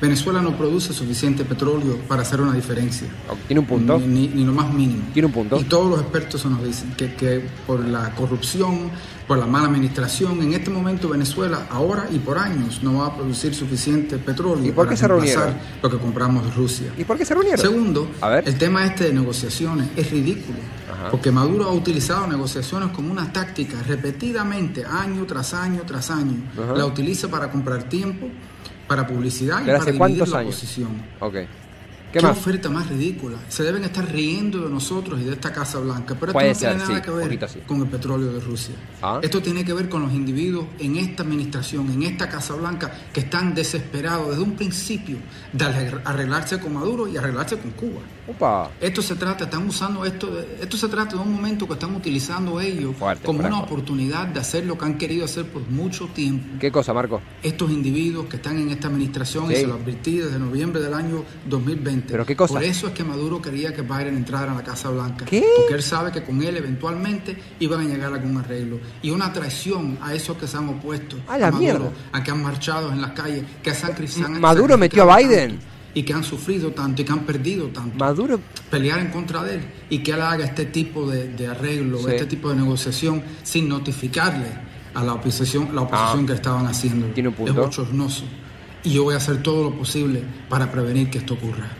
Venezuela 0.00 0.42
no 0.42 0.56
produce 0.56 0.92
suficiente 0.92 1.44
petróleo 1.44 1.98
para 2.06 2.22
hacer 2.22 2.40
una 2.40 2.52
diferencia. 2.52 3.08
Tiene 3.46 3.60
un 3.60 3.66
punto. 3.66 3.98
Ni, 3.98 4.28
lo 4.28 4.52
más 4.52 4.72
mínimo. 4.72 5.04
Tiene 5.12 5.26
un 5.26 5.32
punto. 5.32 5.58
Y 5.58 5.64
todos 5.64 5.90
los 5.90 6.00
expertos 6.00 6.42
se 6.42 6.48
nos 6.48 6.62
dicen 6.62 6.92
que, 6.96 7.14
que 7.14 7.42
por 7.66 7.80
la 7.80 8.14
corrupción, 8.14 8.90
por 9.26 9.38
la 9.38 9.46
mala 9.46 9.68
administración, 9.68 10.42
en 10.42 10.52
este 10.52 10.70
momento 10.70 11.08
Venezuela, 11.08 11.66
ahora 11.70 12.08
y 12.12 12.18
por 12.18 12.36
años, 12.36 12.82
no 12.82 12.98
va 12.98 13.06
a 13.06 13.16
producir 13.16 13.54
suficiente 13.54 14.18
petróleo 14.18 14.66
¿Y 14.66 14.72
por 14.72 14.84
qué 14.86 14.96
para 14.96 15.26
se 15.26 15.38
lo 15.82 15.90
que 15.90 15.98
compramos 15.98 16.44
de 16.44 16.50
Rusia. 16.52 16.92
¿Y 16.98 17.04
por 17.04 17.16
qué 17.16 17.24
se 17.24 17.34
reunieron? 17.34 17.60
Segundo, 17.60 18.10
el 18.44 18.58
tema 18.58 18.84
este 18.84 19.04
de 19.04 19.14
negociaciones 19.14 19.88
es 19.96 20.10
ridículo. 20.10 20.58
Porque 21.10 21.30
Maduro 21.30 21.64
ha 21.64 21.72
utilizado 21.72 22.26
negociaciones 22.26 22.90
como 22.90 23.12
una 23.12 23.32
táctica 23.32 23.82
repetidamente, 23.82 24.84
año 24.84 25.24
tras 25.24 25.54
año 25.54 25.82
tras 25.86 26.10
año. 26.10 26.42
La 26.74 26.84
utiliza 26.84 27.28
para 27.28 27.50
comprar 27.50 27.84
tiempo 27.84 28.28
para 28.86 29.06
publicidad 29.06 29.62
y 29.62 29.66
para 29.66 29.84
dividir 29.84 30.28
la 30.28 30.40
oposición. 30.40 31.02
Okay. 31.20 31.46
¿Qué, 32.12 32.18
oferta 32.20 32.68
más 32.70 32.88
ridícula? 32.88 33.36
Se 33.48 33.62
deben 33.62 33.84
estar 33.84 34.10
riendo 34.10 34.62
de 34.62 34.70
nosotros 34.70 35.20
y 35.20 35.24
de 35.24 35.32
esta 35.32 35.52
Casa 35.52 35.78
Blanca, 35.78 36.16
pero 36.18 36.32
esto 36.32 36.40
no 36.40 36.54
tiene 36.54 36.76
nada 36.76 37.02
que 37.02 37.10
ver 37.10 37.38
con 37.66 37.80
el 37.82 37.88
petróleo 37.88 38.32
de 38.32 38.40
Rusia. 38.40 38.74
Ah. 39.02 39.20
Esto 39.22 39.42
tiene 39.42 39.64
que 39.64 39.72
ver 39.72 39.88
con 39.88 40.02
los 40.02 40.12
individuos 40.12 40.66
en 40.78 40.96
esta 40.96 41.22
administración, 41.22 41.90
en 41.90 42.02
esta 42.04 42.28
Casa 42.28 42.54
Blanca, 42.54 42.92
que 43.12 43.20
están 43.20 43.54
desesperados 43.54 44.30
desde 44.30 44.42
un 44.42 44.52
principio 44.52 45.18
de 45.52 45.64
arreglarse 46.04 46.58
con 46.58 46.74
Maduro 46.74 47.08
y 47.08 47.16
arreglarse 47.16 47.58
con 47.58 47.70
Cuba. 47.72 48.00
Esto 48.80 49.02
se 49.02 49.14
trata, 49.14 49.44
están 49.44 49.66
usando 49.68 50.04
esto, 50.04 50.28
esto 50.60 50.76
se 50.76 50.88
trata 50.88 51.16
de 51.16 51.22
un 51.22 51.32
momento 51.32 51.66
que 51.66 51.74
están 51.74 51.94
utilizando 51.94 52.60
ellos 52.60 52.94
como 53.24 53.40
una 53.40 53.60
oportunidad 53.60 54.26
de 54.26 54.40
hacer 54.40 54.66
lo 54.66 54.76
que 54.76 54.84
han 54.84 54.98
querido 54.98 55.24
hacer 55.24 55.46
por 55.46 55.62
mucho 55.68 56.06
tiempo. 56.08 56.58
¿Qué 56.58 56.72
cosa, 56.72 56.92
Marco? 56.92 57.20
Estos 57.42 57.70
individuos 57.70 58.26
que 58.26 58.36
están 58.36 58.58
en 58.58 58.70
esta 58.70 58.88
administración, 58.88 59.50
y 59.52 59.56
se 59.56 59.66
lo 59.66 59.74
advertí 59.74 60.18
desde 60.18 60.38
noviembre 60.38 60.80
del 60.80 60.94
año 60.94 61.24
2020. 61.48 61.95
¿Pero 62.06 62.26
qué 62.26 62.36
cosa? 62.36 62.54
Por 62.54 62.64
eso 62.64 62.88
es 62.88 62.92
que 62.92 63.04
Maduro 63.04 63.40
quería 63.40 63.74
que 63.74 63.82
Biden 63.82 64.16
entrara 64.16 64.52
a 64.52 64.54
la 64.54 64.62
Casa 64.62 64.90
Blanca. 64.90 65.24
Porque 65.24 65.74
él 65.74 65.82
sabe 65.82 66.12
que 66.12 66.22
con 66.22 66.42
él 66.42 66.56
eventualmente 66.56 67.36
iban 67.60 67.80
a 67.80 67.84
llegar 67.84 68.12
a 68.12 68.16
algún 68.16 68.36
arreglo. 68.38 68.80
Y 69.02 69.10
una 69.10 69.32
traición 69.32 69.98
a 70.02 70.14
esos 70.14 70.36
que 70.36 70.46
se 70.46 70.56
han 70.56 70.68
opuesto 70.68 71.16
a, 71.28 71.38
la 71.38 71.50
Maduro, 71.50 71.92
a 72.12 72.22
que 72.22 72.30
han 72.30 72.42
marchado 72.42 72.92
en 72.92 73.00
las 73.00 73.12
calles, 73.12 73.44
que 73.62 73.74
se 73.74 73.86
han, 74.24 74.40
Maduro 74.40 74.76
metió 74.78 75.10
a 75.10 75.16
Biden 75.16 75.58
y 75.96 76.02
que 76.02 76.12
han 76.12 76.22
sufrido 76.22 76.72
tanto 76.72 77.00
y 77.00 77.06
que 77.06 77.12
han 77.12 77.24
perdido 77.24 77.68
tanto. 77.68 77.96
Maduro. 77.96 78.38
Pelear 78.70 78.98
en 78.98 79.08
contra 79.08 79.42
de 79.42 79.54
él 79.54 79.60
y 79.88 80.00
que 80.00 80.12
él 80.12 80.20
haga 80.20 80.44
este 80.44 80.66
tipo 80.66 81.10
de, 81.10 81.46
arreglo, 81.48 82.06
este 82.06 82.26
tipo 82.26 82.50
de 82.50 82.56
negociación 82.56 83.22
sin 83.42 83.66
notificarle 83.66 84.48
a 84.92 85.02
la 85.02 85.14
oposición, 85.14 85.74
la 85.74 85.82
oposición 85.82 86.24
ah. 86.24 86.26
que 86.26 86.32
estaban 86.34 86.66
haciendo. 86.66 87.06
Tiene 87.08 87.30
un 87.30 87.34
punto. 87.34 87.50
Es 87.50 87.56
bochornoso. 87.56 88.24
Y 88.84 88.92
yo 88.92 89.04
voy 89.04 89.14
a 89.14 89.16
hacer 89.16 89.42
todo 89.42 89.70
lo 89.70 89.76
posible 89.76 90.22
para 90.50 90.70
prevenir 90.70 91.08
que 91.08 91.18
esto 91.18 91.32
ocurra. 91.32 91.70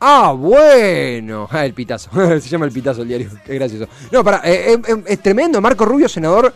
Ah, 0.00 0.32
bueno. 0.36 1.48
Ah, 1.50 1.64
el 1.64 1.74
pitazo. 1.74 2.10
Se 2.40 2.48
llama 2.48 2.66
el 2.66 2.72
pitazo 2.72 3.02
el 3.02 3.08
diario. 3.08 3.30
Qué 3.44 3.54
gracioso. 3.54 3.88
No, 4.12 4.22
para, 4.22 4.38
eh, 4.44 4.74
eh, 4.74 4.78
eh, 4.86 5.02
es 5.06 5.22
tremendo. 5.22 5.60
Marco 5.60 5.84
Rubio, 5.84 6.08
senador. 6.08 6.54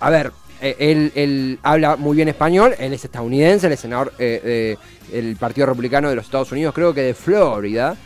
a 0.00 0.10
ver, 0.10 0.32
él, 0.60 1.12
él, 1.14 1.58
habla 1.62 1.96
muy 1.96 2.16
bien 2.16 2.28
español. 2.28 2.74
Él 2.78 2.92
es 2.92 3.04
estadounidense, 3.04 3.66
él 3.66 3.72
es 3.72 3.80
senador 3.80 4.16
de 4.16 4.78
el 5.12 5.36
Partido 5.36 5.66
Republicano 5.66 6.08
de 6.08 6.16
los 6.16 6.24
Estados 6.24 6.50
Unidos, 6.52 6.74
creo 6.74 6.94
que 6.94 7.02
de 7.02 7.14
Florida, 7.14 7.96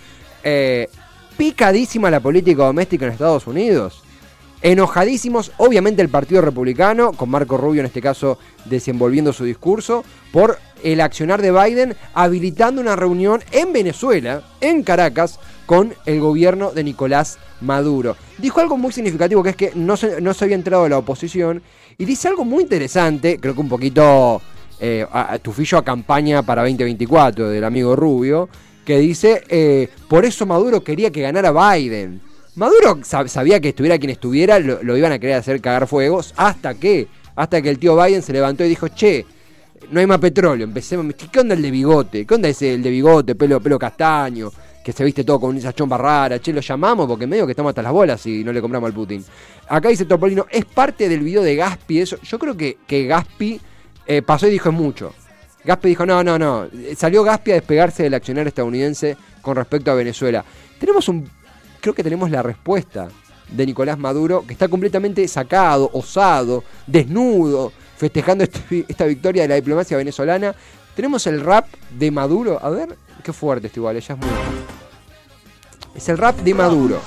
eh, 0.43 0.89
picadísima 1.37 2.11
la 2.11 2.21
política 2.21 2.65
doméstica 2.65 3.07
en 3.07 3.13
Estados 3.13 3.47
Unidos. 3.47 4.03
Enojadísimos, 4.67 5.53
obviamente, 5.59 6.03
el 6.03 6.09
Partido 6.09 6.41
Republicano, 6.41 7.13
con 7.13 7.31
Marco 7.31 7.57
Rubio 7.57 7.83
en 7.83 7.87
este 7.87 8.03
caso 8.03 8.37
desenvolviendo 8.65 9.33
su 9.33 9.45
discurso, 9.45 10.05
por 10.33 10.59
el 10.83 11.01
accionar 11.01 11.41
de 11.41 11.53
Biden 11.53 11.95
habilitando 12.15 12.81
una 12.81 12.97
reunión 12.97 13.45
en 13.53 13.73
Venezuela, 13.73 14.43
en 14.61 14.83
Caracas, 14.83 15.39
con 15.67 15.95
el 16.05 16.19
gobierno 16.19 16.73
de 16.73 16.83
Nicolás 16.83 17.39
Maduro. 17.61 18.17
Dijo 18.39 18.59
algo 18.59 18.77
muy 18.77 18.91
significativo 18.91 19.45
que 19.45 19.51
es 19.51 19.57
que 19.57 19.71
no 19.77 19.97
se, 19.97 20.21
no 20.21 20.35
se 20.35 20.45
había 20.47 20.57
entrado 20.57 20.83
de 20.83 20.91
la 20.91 20.99
oposición 20.99 21.63
y 21.97 22.05
dice 22.05 22.27
algo 22.27 22.45
muy 22.45 22.65
interesante, 22.65 23.39
creo 23.39 23.55
que 23.55 23.61
un 23.61 23.69
poquito 23.69 24.43
eh, 24.81 25.07
a, 25.13 25.39
tufillo 25.39 25.79
a 25.79 25.85
campaña 25.85 26.43
para 26.43 26.63
2024 26.63 27.51
del 27.51 27.63
amigo 27.63 27.95
Rubio, 27.95 28.49
que 28.85 28.99
dice, 28.99 29.45
eh, 29.49 29.91
por 30.09 30.25
eso 30.25 30.45
Maduro 30.45 30.83
quería 30.83 31.13
que 31.13 31.23
ganara 31.23 31.53
Biden. 31.53 32.26
Maduro 32.57 33.01
sabía 33.05 33.61
que 33.61 33.69
estuviera 33.69 33.99
quien 33.99 34.11
estuviera, 34.11 34.59
lo, 34.59 34.97
iban 34.97 35.13
a 35.13 35.19
querer 35.19 35.37
hacer 35.37 35.61
cagar 35.61 35.87
fuegos, 35.87 36.33
hasta 36.37 36.75
que, 36.75 37.07
hasta 37.35 37.61
que 37.63 37.69
el 37.69 37.79
tío 37.79 37.97
Biden 38.03 38.23
se 38.23 38.33
levantó 38.33 38.65
y 38.65 38.69
dijo, 38.69 38.89
che, 38.89 39.27
no 39.91 40.01
hay 40.01 40.07
más 40.07 40.19
petróleo, 40.19 40.65
empecemos, 40.65 41.15
¿qué 41.15 41.41
onda 41.41 41.55
el 41.55 41.63
de 41.63 41.71
bigote? 41.71 42.27
¿Qué 42.27 42.35
onda 42.35 42.49
ese 42.49 42.75
el 42.75 42.83
de 42.83 42.91
bigote, 42.91 43.35
pelo, 43.35 43.61
pelo 43.61 43.79
castaño? 43.79 44.51
que 44.83 44.93
se 44.93 45.03
viste 45.03 45.25
todo 45.25 45.41
con 45.41 45.57
esa 45.57 45.73
chomba 45.73 45.99
rara, 45.99 46.39
che, 46.39 46.53
lo 46.53 46.61
llamamos 46.61 47.09
porque 47.09 47.27
medio 47.27 47.45
que 47.45 47.51
estamos 47.51 47.71
hasta 47.71 47.83
las 47.83 47.91
bolas 47.91 48.25
y 48.25 48.45
no 48.45 48.53
le 48.53 48.61
compramos 48.61 48.87
al 48.87 48.95
Putin. 48.95 49.25
Acá 49.69 49.89
dice 49.89 50.05
Topolino, 50.05 50.47
es 50.49 50.65
parte 50.65 51.09
del 51.09 51.21
video 51.23 51.43
de 51.43 51.57
Gaspi, 51.57 52.03
eso, 52.03 52.19
yo 52.23 52.39
creo 52.39 52.57
que, 52.57 52.79
que 52.87 53.05
Gaspi 53.05 53.61
eh, 54.07 54.23
pasó 54.23 54.47
y 54.47 54.51
dijo 54.51 54.71
mucho. 54.71 55.13
Gaspi 55.65 55.89
dijo, 55.89 56.07
no, 56.07 56.23
no, 56.23 56.39
no. 56.39 56.69
Salió 56.97 57.25
Gaspi 57.25 57.51
a 57.51 57.55
despegarse 57.55 58.05
del 58.05 58.15
accionario 58.15 58.49
estadounidense 58.49 59.17
con 59.43 59.57
respecto 59.57 59.91
a 59.91 59.95
Venezuela. 59.95 60.45
Tenemos 60.79 61.09
un. 61.09 61.29
Creo 61.87 61.95
que 61.95 62.03
tenemos 62.03 62.33
la 62.33 62.43
respuesta 62.43 63.07
de 63.49 63.65
Nicolás 63.65 63.97
Maduro, 63.97 64.45
que 64.45 64.55
está 64.55 64.67
completamente 64.67 65.29
sacado, 65.29 65.89
osado, 65.93 66.65
desnudo, 66.85 67.73
festejando 67.97 68.43
este 68.43 68.85
esta 68.89 69.05
victoria 69.05 69.43
de 69.43 69.49
la 69.51 69.55
diplomacia 69.55 69.97
venezolana. 69.97 70.53
Tenemos 70.97 71.25
el 71.29 71.41
rap 71.41 71.69
de 71.91 72.11
Maduro. 72.11 72.59
A 72.61 72.71
ver, 72.71 72.99
qué 73.23 73.33
fuerte 73.33 73.69
esto 73.69 73.79
igual, 73.79 73.95
ella 73.95 74.15
es 74.17 74.21
muy. 74.21 74.29
Es 75.95 76.09
el 76.09 76.19
rap 76.19 76.37
de 76.39 76.55
Maduro. 76.55 77.01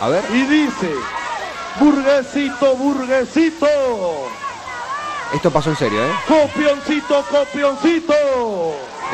A 0.00 0.08
ver. 0.08 0.24
Y 0.32 0.46
dice: 0.46 0.94
Burguesito, 1.78 2.74
burguesito. 2.74 3.68
Esto 5.34 5.50
pasó 5.50 5.68
en 5.68 5.76
serio, 5.76 6.02
¿eh? 6.02 6.10
Copioncito, 6.26 7.22
copioncito. 7.30 8.14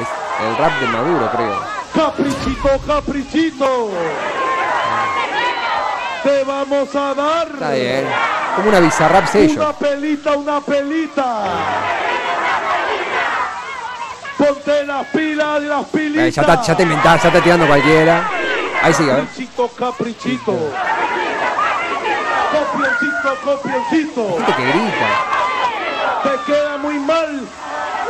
Es 0.00 0.08
el 0.46 0.56
rap 0.58 0.80
de 0.80 0.86
Maduro, 0.86 1.28
creo. 1.32 1.58
Caprichito, 1.92 2.78
caprichito. 2.86 3.90
Te 6.22 6.44
vamos 6.44 6.94
a 6.94 7.14
dar. 7.14 7.48
Está 7.48 7.70
bien. 7.70 8.06
Como 8.56 8.68
una 8.68 8.80
bizarrap 8.80 9.26
sello. 9.26 9.62
Una 9.62 9.72
pelita, 9.72 10.36
una 10.36 10.60
pelita. 10.60 11.44
Ponte 14.38 14.84
las 14.84 15.06
pilas 15.08 15.62
y 15.62 15.66
las 15.66 15.84
pilitas. 15.86 16.24
Eh, 16.24 16.30
ya, 16.30 16.42
está, 16.42 16.62
ya 16.62 16.76
te 16.76 16.82
inventás, 16.82 17.22
ya 17.22 17.28
está 17.28 17.40
tirando 17.40 17.66
cualquiera. 17.66 18.28
Ahí 18.82 18.92
sigue, 18.92 19.12
¿eh? 19.12 19.16
Caprichito, 19.16 19.68
caprichito. 19.68 20.52
Copioncito, 22.52 23.36
copioncito. 23.44 24.36
Gente 24.36 24.54
que 24.54 24.62
grita. 24.62 25.08
Te 26.22 26.52
queda 26.52 26.76
muy 26.78 26.98
mal 26.98 27.40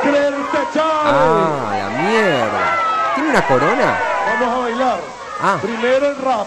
creerte 0.02 0.58
Chávez. 0.74 1.14
Ah, 1.14 1.76
la 1.78 2.02
mierda. 2.02 2.78
¿Tiene 3.14 3.30
una 3.30 3.46
corona? 3.46 3.98
Vamos 4.26 4.54
a 4.54 4.58
bailar. 4.58 5.00
Ah. 5.42 5.58
Primero 5.62 6.08
el 6.08 6.16
rap. 6.16 6.46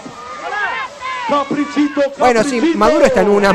Caprichito, 1.28 2.00
caprichito. 2.00 2.18
Bueno, 2.18 2.44
sí, 2.44 2.60
Maduro 2.76 3.04
está 3.04 3.22
en 3.22 3.30
una. 3.30 3.52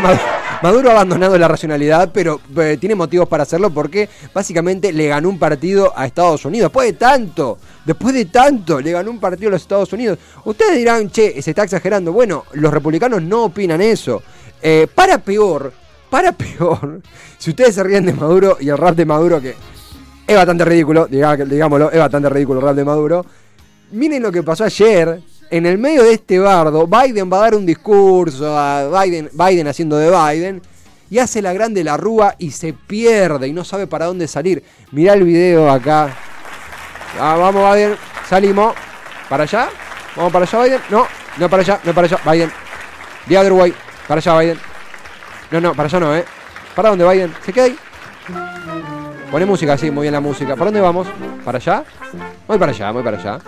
Maduro 0.61 0.89
ha 0.89 0.93
abandonado 0.93 1.37
la 1.37 1.47
racionalidad, 1.47 2.11
pero 2.13 2.39
eh, 2.57 2.77
tiene 2.79 2.95
motivos 2.95 3.27
para 3.27 3.43
hacerlo 3.43 3.71
porque 3.71 4.09
básicamente 4.33 4.91
le 4.91 5.07
ganó 5.07 5.29
un 5.29 5.39
partido 5.39 5.91
a 5.95 6.05
Estados 6.05 6.45
Unidos. 6.45 6.69
Después 6.69 6.87
de 6.87 6.93
tanto, 6.93 7.57
después 7.85 8.13
de 8.13 8.25
tanto, 8.25 8.79
le 8.79 8.91
ganó 8.91 9.09
un 9.09 9.19
partido 9.19 9.47
a 9.47 9.51
los 9.51 9.61
Estados 9.61 9.91
Unidos. 9.93 10.19
Ustedes 10.45 10.77
dirán, 10.77 11.09
che, 11.09 11.41
se 11.41 11.51
está 11.51 11.63
exagerando. 11.63 12.11
Bueno, 12.11 12.45
los 12.53 12.71
republicanos 12.71 13.23
no 13.23 13.45
opinan 13.45 13.81
eso. 13.81 14.21
Eh, 14.61 14.87
para 14.93 15.17
peor, 15.17 15.73
para 16.09 16.33
peor, 16.33 17.01
si 17.39 17.51
ustedes 17.51 17.73
se 17.73 17.83
ríen 17.83 18.05
de 18.05 18.13
Maduro 18.13 18.57
y 18.59 18.69
el 18.69 18.77
rap 18.77 18.95
de 18.95 19.05
Maduro, 19.05 19.41
que 19.41 19.55
es 20.27 20.35
bastante 20.35 20.65
ridículo, 20.65 21.07
digámoslo, 21.07 21.89
es 21.89 21.97
bastante 21.97 22.29
ridículo 22.29 22.59
el 22.59 22.65
rap 22.65 22.75
de 22.75 22.85
Maduro, 22.85 23.25
miren 23.91 24.21
lo 24.21 24.31
que 24.31 24.43
pasó 24.43 24.65
ayer. 24.65 25.21
En 25.51 25.65
el 25.65 25.77
medio 25.77 26.03
de 26.03 26.13
este 26.13 26.39
bardo, 26.39 26.87
Biden 26.87 27.29
va 27.29 27.39
a 27.39 27.41
dar 27.41 27.55
un 27.55 27.65
discurso, 27.65 28.57
a 28.57 29.03
Biden, 29.03 29.29
Biden 29.33 29.67
haciendo 29.67 29.97
de 29.97 30.09
Biden, 30.09 30.61
y 31.09 31.19
hace 31.19 31.41
la 31.41 31.51
grande 31.51 31.83
la 31.83 31.97
rúa 31.97 32.35
y 32.37 32.51
se 32.51 32.71
pierde 32.71 33.49
y 33.49 33.51
no 33.51 33.65
sabe 33.65 33.85
para 33.85 34.05
dónde 34.05 34.29
salir. 34.29 34.63
Mirá 34.93 35.11
el 35.11 35.25
video 35.25 35.69
acá. 35.69 36.09
Ah, 37.19 37.35
vamos, 37.37 37.75
Biden, 37.75 37.97
salimos. 38.29 38.73
¿Para 39.27 39.43
allá? 39.43 39.67
¿Vamos 40.15 40.31
para 40.31 40.45
allá, 40.45 40.63
Biden? 40.63 40.81
No, 40.89 41.05
no 41.37 41.49
para 41.49 41.63
allá, 41.63 41.81
no 41.83 41.93
para 41.93 42.07
allá, 42.07 42.31
Biden. 42.31 42.51
The 43.27 43.37
other 43.37 43.51
way. 43.51 43.73
Para 44.07 44.19
allá, 44.19 44.39
Biden. 44.39 44.59
No, 45.51 45.59
no, 45.59 45.75
para 45.75 45.87
allá 45.87 45.99
no, 45.99 46.15
¿eh? 46.15 46.23
¿Para 46.73 46.89
dónde, 46.91 47.05
Biden? 47.05 47.33
¿Se 47.45 47.51
queda 47.51 47.65
ahí? 47.65 47.77
Pone 49.29 49.45
música, 49.45 49.77
sí, 49.77 49.91
muy 49.91 50.03
bien 50.03 50.13
la 50.13 50.21
música. 50.21 50.55
¿Para 50.55 50.65
dónde 50.65 50.79
vamos? 50.79 51.07
¿Para 51.43 51.57
allá? 51.57 51.83
Voy 52.47 52.57
para 52.57 52.71
allá, 52.71 52.91
voy 52.91 53.03
para 53.03 53.17
allá. 53.17 53.39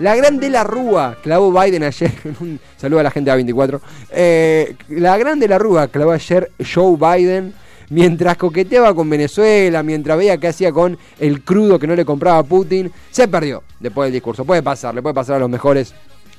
La 0.00 0.14
gran 0.16 0.38
de 0.38 0.50
la 0.50 0.64
Rúa 0.64 1.16
clavó 1.22 1.52
Biden 1.52 1.84
ayer. 1.84 2.12
Un 2.40 2.60
saludo 2.76 3.00
a 3.00 3.02
la 3.04 3.10
gente 3.10 3.30
de 3.30 3.44
A24. 3.44 3.80
Eh, 4.10 4.76
la 4.88 5.16
gran 5.16 5.38
de 5.38 5.48
la 5.48 5.58
Rúa 5.58 5.88
clavó 5.88 6.12
ayer 6.12 6.50
Joe 6.74 6.96
Biden 6.96 7.54
mientras 7.90 8.36
coqueteaba 8.36 8.94
con 8.94 9.08
Venezuela, 9.08 9.82
mientras 9.82 10.18
veía 10.18 10.38
qué 10.38 10.48
hacía 10.48 10.72
con 10.72 10.98
el 11.18 11.42
crudo 11.42 11.78
que 11.78 11.86
no 11.86 11.94
le 11.94 12.04
compraba 12.04 12.42
Putin, 12.42 12.90
se 13.10 13.28
perdió 13.28 13.62
después 13.80 14.06
del 14.06 14.14
discurso. 14.14 14.44
Puede 14.44 14.62
pasar, 14.62 14.94
le 14.94 15.02
puede 15.02 15.14
pasar 15.14 15.36
a 15.36 15.38
los 15.38 15.50
mejores, 15.50 15.94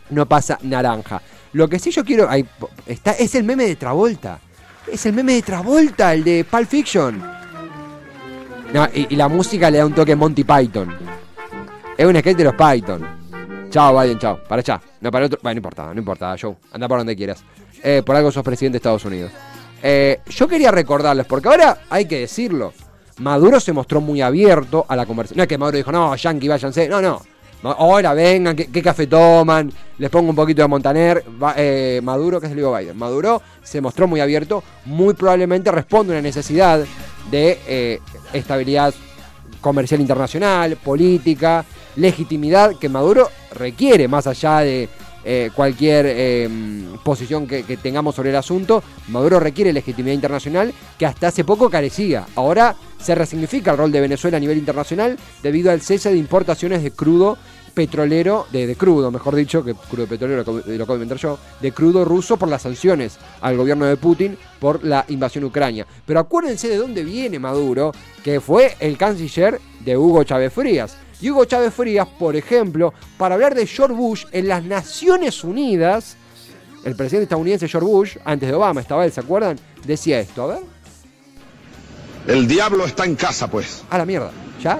no 0.09 0.25
pasa 0.25 0.59
naranja. 0.63 1.21
Lo 1.53 1.67
que 1.67 1.79
sí 1.79 1.91
yo 1.91 2.03
quiero, 2.03 2.29
está, 2.85 3.11
es 3.13 3.33
el 3.35 3.43
meme 3.43 3.65
de 3.65 3.75
Travolta. 3.75 4.39
Es 4.91 5.05
el 5.05 5.13
meme 5.13 5.33
de 5.33 5.41
Travolta, 5.41 6.13
el 6.13 6.23
de 6.23 6.45
Pulp 6.49 6.67
Fiction. 6.67 7.23
y, 8.93 9.15
la 9.15 9.27
música 9.27 9.71
le 9.71 9.79
da 9.79 9.85
un 9.85 9.93
toque 9.93 10.15
Monty 10.15 10.43
Python. 10.43 10.93
Es 11.97 12.05
un 12.05 12.15
skate 12.15 12.37
de 12.37 12.43
los 12.43 12.53
Python. 12.53 13.16
Chao, 13.77 13.95
Biden, 13.95 14.17
chao. 14.17 14.39
Para 14.39 14.59
allá. 14.59 14.81
No, 15.01 15.11
para 15.11 15.27
otro. 15.27 15.37
Bueno, 15.43 15.53
no 15.53 15.59
importa, 15.59 15.93
no 15.93 15.99
importa, 15.99 16.35
Joe. 16.41 16.55
Anda 16.73 16.87
por 16.87 16.97
donde 16.97 17.15
quieras. 17.15 17.43
Eh, 17.83 18.01
por 18.03 18.15
algo 18.15 18.31
sos 18.31 18.43
presidente 18.43 18.73
de 18.73 18.77
Estados 18.77 19.05
Unidos. 19.05 19.31
Eh, 19.83 20.19
yo 20.29 20.47
quería 20.47 20.71
recordarles, 20.71 21.27
porque 21.27 21.47
ahora 21.47 21.81
hay 21.87 22.05
que 22.05 22.21
decirlo. 22.21 22.73
Maduro 23.19 23.59
se 23.59 23.73
mostró 23.73 24.01
muy 24.01 24.19
abierto 24.19 24.83
a 24.89 24.95
la 24.95 25.05
conversación. 25.05 25.37
No 25.37 25.43
es 25.43 25.47
que 25.47 25.59
Maduro 25.59 25.77
dijo, 25.77 25.91
no, 25.91 26.15
Yankee, 26.15 26.47
váyanse. 26.47 26.89
No, 26.89 27.03
no. 27.03 27.21
Ahora 27.61 28.15
vengan, 28.15 28.55
¿qué, 28.55 28.81
café 28.81 29.05
toman? 29.05 29.71
Les 29.99 30.09
pongo 30.09 30.31
un 30.31 30.35
poquito 30.35 30.63
de 30.63 30.67
Montaner. 30.67 31.23
Eh, 31.55 32.01
Maduro, 32.01 32.39
¿qué 32.39 32.47
es 32.47 32.53
el 32.53 32.57
digo 32.57 32.75
Biden? 32.75 32.97
Maduro 32.97 33.43
se 33.61 33.79
mostró 33.79 34.07
muy 34.07 34.21
abierto. 34.21 34.63
Muy 34.85 35.13
probablemente 35.13 35.71
responde 35.71 36.13
a 36.13 36.15
una 36.15 36.23
necesidad 36.23 36.83
de 37.29 38.01
estabilidad 38.33 38.91
comercial 39.61 40.01
internacional, 40.01 40.77
política, 40.77 41.63
legitimidad 41.97 42.77
que 42.77 42.89
Maduro 42.89 43.29
requiere, 43.53 44.07
más 44.07 44.27
allá 44.27 44.59
de 44.59 44.87
eh, 45.25 45.51
cualquier 45.53 46.05
em, 46.05 46.97
posición 47.03 47.47
que, 47.47 47.63
tengamos 47.75 48.15
sobre 48.15 48.29
el 48.29 48.37
asunto, 48.37 48.81
Maduro 49.09 49.41
requiere 49.41 49.73
legitimidad 49.73 50.15
internacional 50.15 50.73
que 50.97 51.05
hasta 51.05 51.27
hace 51.27 51.43
poco 51.43 51.69
carecía. 51.69 52.25
Ahora 52.35 52.75
se 52.97 53.13
resignifica 53.13 53.71
el 53.71 53.77
rol 53.77 53.91
de 53.91 53.99
Venezuela 53.99 54.37
a 54.37 54.39
nivel 54.39 54.57
internacional 54.57 55.17
debido 55.43 55.69
al 55.69 55.81
cese 55.81 56.11
de 56.11 56.17
importaciones 56.17 56.81
de 56.81 56.91
crudo 56.91 57.37
petrolero, 57.73 58.47
de, 58.51 58.73
crudo, 58.75 59.11
mejor 59.11 59.35
dicho, 59.35 59.63
que 59.63 59.75
crudo 59.75 60.07
petrolero 60.07 60.43
lo, 60.43 60.83
acabo 60.83 60.97
de 60.97 61.17
yo, 61.17 61.37
de 61.61 61.71
crudo 61.71 62.05
ruso 62.05 62.37
por 62.37 62.49
las 62.49 62.61
sanciones 62.61 63.17
al 63.41 63.55
gobierno 63.57 63.85
de 63.85 63.97
Putin 63.97 64.37
por 64.59 64.83
la 64.83 65.05
invasión 65.09 65.43
ucrania. 65.43 65.85
Pero 66.05 66.21
acuérdense 66.21 66.69
de 66.69 66.77
dónde 66.77 67.03
viene 67.03 67.37
Maduro, 67.37 67.91
que 68.23 68.39
fue 68.39 68.75
el 68.79 68.97
canciller 68.97 69.59
de 69.81 69.97
Hugo 69.97 70.23
Chávez 70.23 70.53
Frías. 70.53 70.97
Y 71.19 71.31
Hugo 71.31 71.45
Chávez 71.45 71.73
Frías, 71.73 72.07
por 72.07 72.35
ejemplo, 72.35 72.93
para 73.17 73.35
hablar 73.35 73.55
de 73.55 73.65
George 73.65 73.95
Bush 73.95 74.25
en 74.31 74.47
las 74.47 74.63
Naciones 74.63 75.43
Unidas, 75.43 76.15
el 76.83 76.95
presidente 76.95 77.23
estadounidense 77.23 77.67
George 77.67 77.87
Bush, 77.87 78.17
antes 78.23 78.47
de 78.47 78.55
Obama 78.55 78.81
estaba 78.81 79.03
él, 79.03 79.11
¿se 79.11 79.21
acuerdan? 79.21 79.57
Decía 79.83 80.19
esto, 80.19 80.43
a 80.43 80.47
ver. 80.47 80.59
El 82.27 82.47
diablo 82.47 82.85
está 82.85 83.05
en 83.05 83.15
casa, 83.15 83.49
pues. 83.49 83.83
A 83.89 83.97
la 83.97 84.05
mierda, 84.05 84.31
¿ya? 84.61 84.79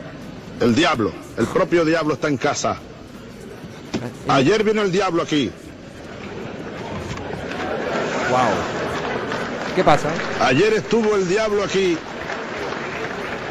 El 0.60 0.76
diablo, 0.76 1.12
el 1.38 1.48
propio 1.48 1.84
diablo 1.86 2.14
está 2.14 2.28
en 2.28 2.38
casa. 2.38 2.78
Ayer 4.28 4.64
vino 4.64 4.82
el 4.82 4.92
diablo 4.92 5.24
aquí. 5.24 5.50
Wow. 8.30 8.40
¿Qué 9.76 9.84
pasa? 9.84 10.10
Ayer 10.42 10.74
estuvo 10.74 11.16
el 11.16 11.28
diablo 11.28 11.64
aquí. 11.64 11.98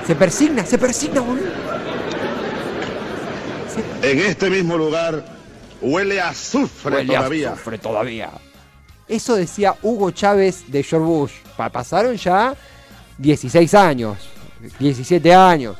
Se 0.07 0.15
persigna, 0.15 0.65
se 0.65 0.79
persigna, 0.79 1.21
boludo. 1.21 1.66
En 4.07 4.21
este 4.21 4.49
mismo 4.49 4.79
lugar 4.79 5.25
huele 5.81 6.21
a 6.21 6.29
azufre 6.29 7.05
todavía. 7.05 7.53
azufre 7.53 7.77
todavía. 7.77 8.31
Eso 9.09 9.35
decía 9.35 9.75
Hugo 9.83 10.13
Chávez 10.13 10.63
de 10.69 10.85
George 10.85 11.05
Bush. 11.05 11.33
Pasaron 11.73 12.15
ya 12.15 12.55
16 13.19 13.75
años, 13.75 14.17
17 14.79 15.35
años. 15.35 15.77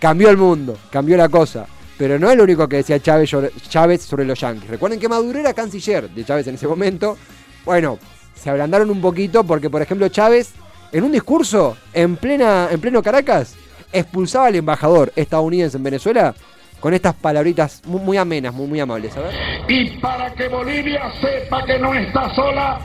Cambió 0.00 0.30
el 0.30 0.36
mundo, 0.36 0.76
cambió 0.90 1.16
la 1.16 1.28
cosa. 1.28 1.66
Pero 1.96 2.18
no 2.18 2.28
es 2.28 2.36
lo 2.36 2.42
único 2.42 2.68
que 2.68 2.78
decía 2.78 2.98
Chávez, 2.98 3.30
Chávez 3.68 4.02
sobre 4.02 4.24
los 4.24 4.40
Yankees. 4.40 4.68
Recuerden 4.68 4.98
que 4.98 5.08
Maduro 5.08 5.38
era 5.38 5.54
canciller 5.54 6.10
de 6.10 6.24
Chávez 6.24 6.48
en 6.48 6.56
ese 6.56 6.66
momento. 6.66 7.16
Bueno, 7.64 8.00
se 8.34 8.50
ablandaron 8.50 8.90
un 8.90 9.00
poquito 9.00 9.44
porque, 9.44 9.70
por 9.70 9.80
ejemplo, 9.80 10.08
Chávez, 10.08 10.50
en 10.90 11.04
un 11.04 11.12
discurso 11.12 11.76
en, 11.92 12.16
plena, 12.16 12.66
en 12.72 12.80
pleno 12.80 13.00
Caracas, 13.00 13.54
expulsaba 13.92 14.48
al 14.48 14.56
embajador 14.56 15.12
estadounidense 15.14 15.76
en 15.76 15.84
Venezuela 15.84 16.34
con 16.84 16.92
estas 16.92 17.14
palabritas 17.14 17.80
muy, 17.86 18.18
amenas, 18.18 18.52
muy, 18.52 18.66
muy 18.66 18.78
amables. 18.78 19.16
A 19.16 19.20
ver. 19.20 19.32
Y 19.68 19.88
para 20.00 20.34
que 20.34 20.48
Bolivia 20.48 21.10
sepa 21.18 21.64
que 21.64 21.78
no 21.78 21.94
está 21.94 22.28
sola, 22.34 22.78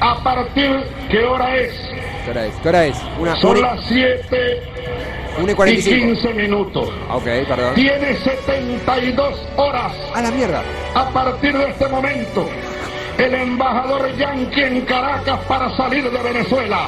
a 0.00 0.22
partir 0.22 0.80
qué 1.10 1.18
hora 1.24 1.56
es. 1.56 1.74
¿Qué 2.24 2.30
hora 2.30 2.46
es? 2.46 2.54
¿Qué 2.62 2.68
hora 2.68 2.86
es? 2.86 2.96
Una, 3.18 3.34
Son 3.40 3.60
las 3.60 3.80
7 3.88 4.62
y 5.66 5.82
15 5.82 6.32
minutos. 6.32 6.88
Ok, 7.10 7.24
perdón. 7.48 7.74
Tiene 7.74 8.16
72 8.18 9.48
horas. 9.56 9.92
A 10.14 10.22
la 10.22 10.30
mierda. 10.30 10.62
A 10.94 11.10
partir 11.10 11.58
de 11.58 11.70
este 11.70 11.88
momento, 11.88 12.48
el 13.18 13.34
embajador 13.34 14.16
Yankee 14.16 14.62
en 14.62 14.80
Caracas 14.82 15.40
para 15.48 15.76
salir 15.76 16.08
de 16.08 16.22
Venezuela. 16.22 16.86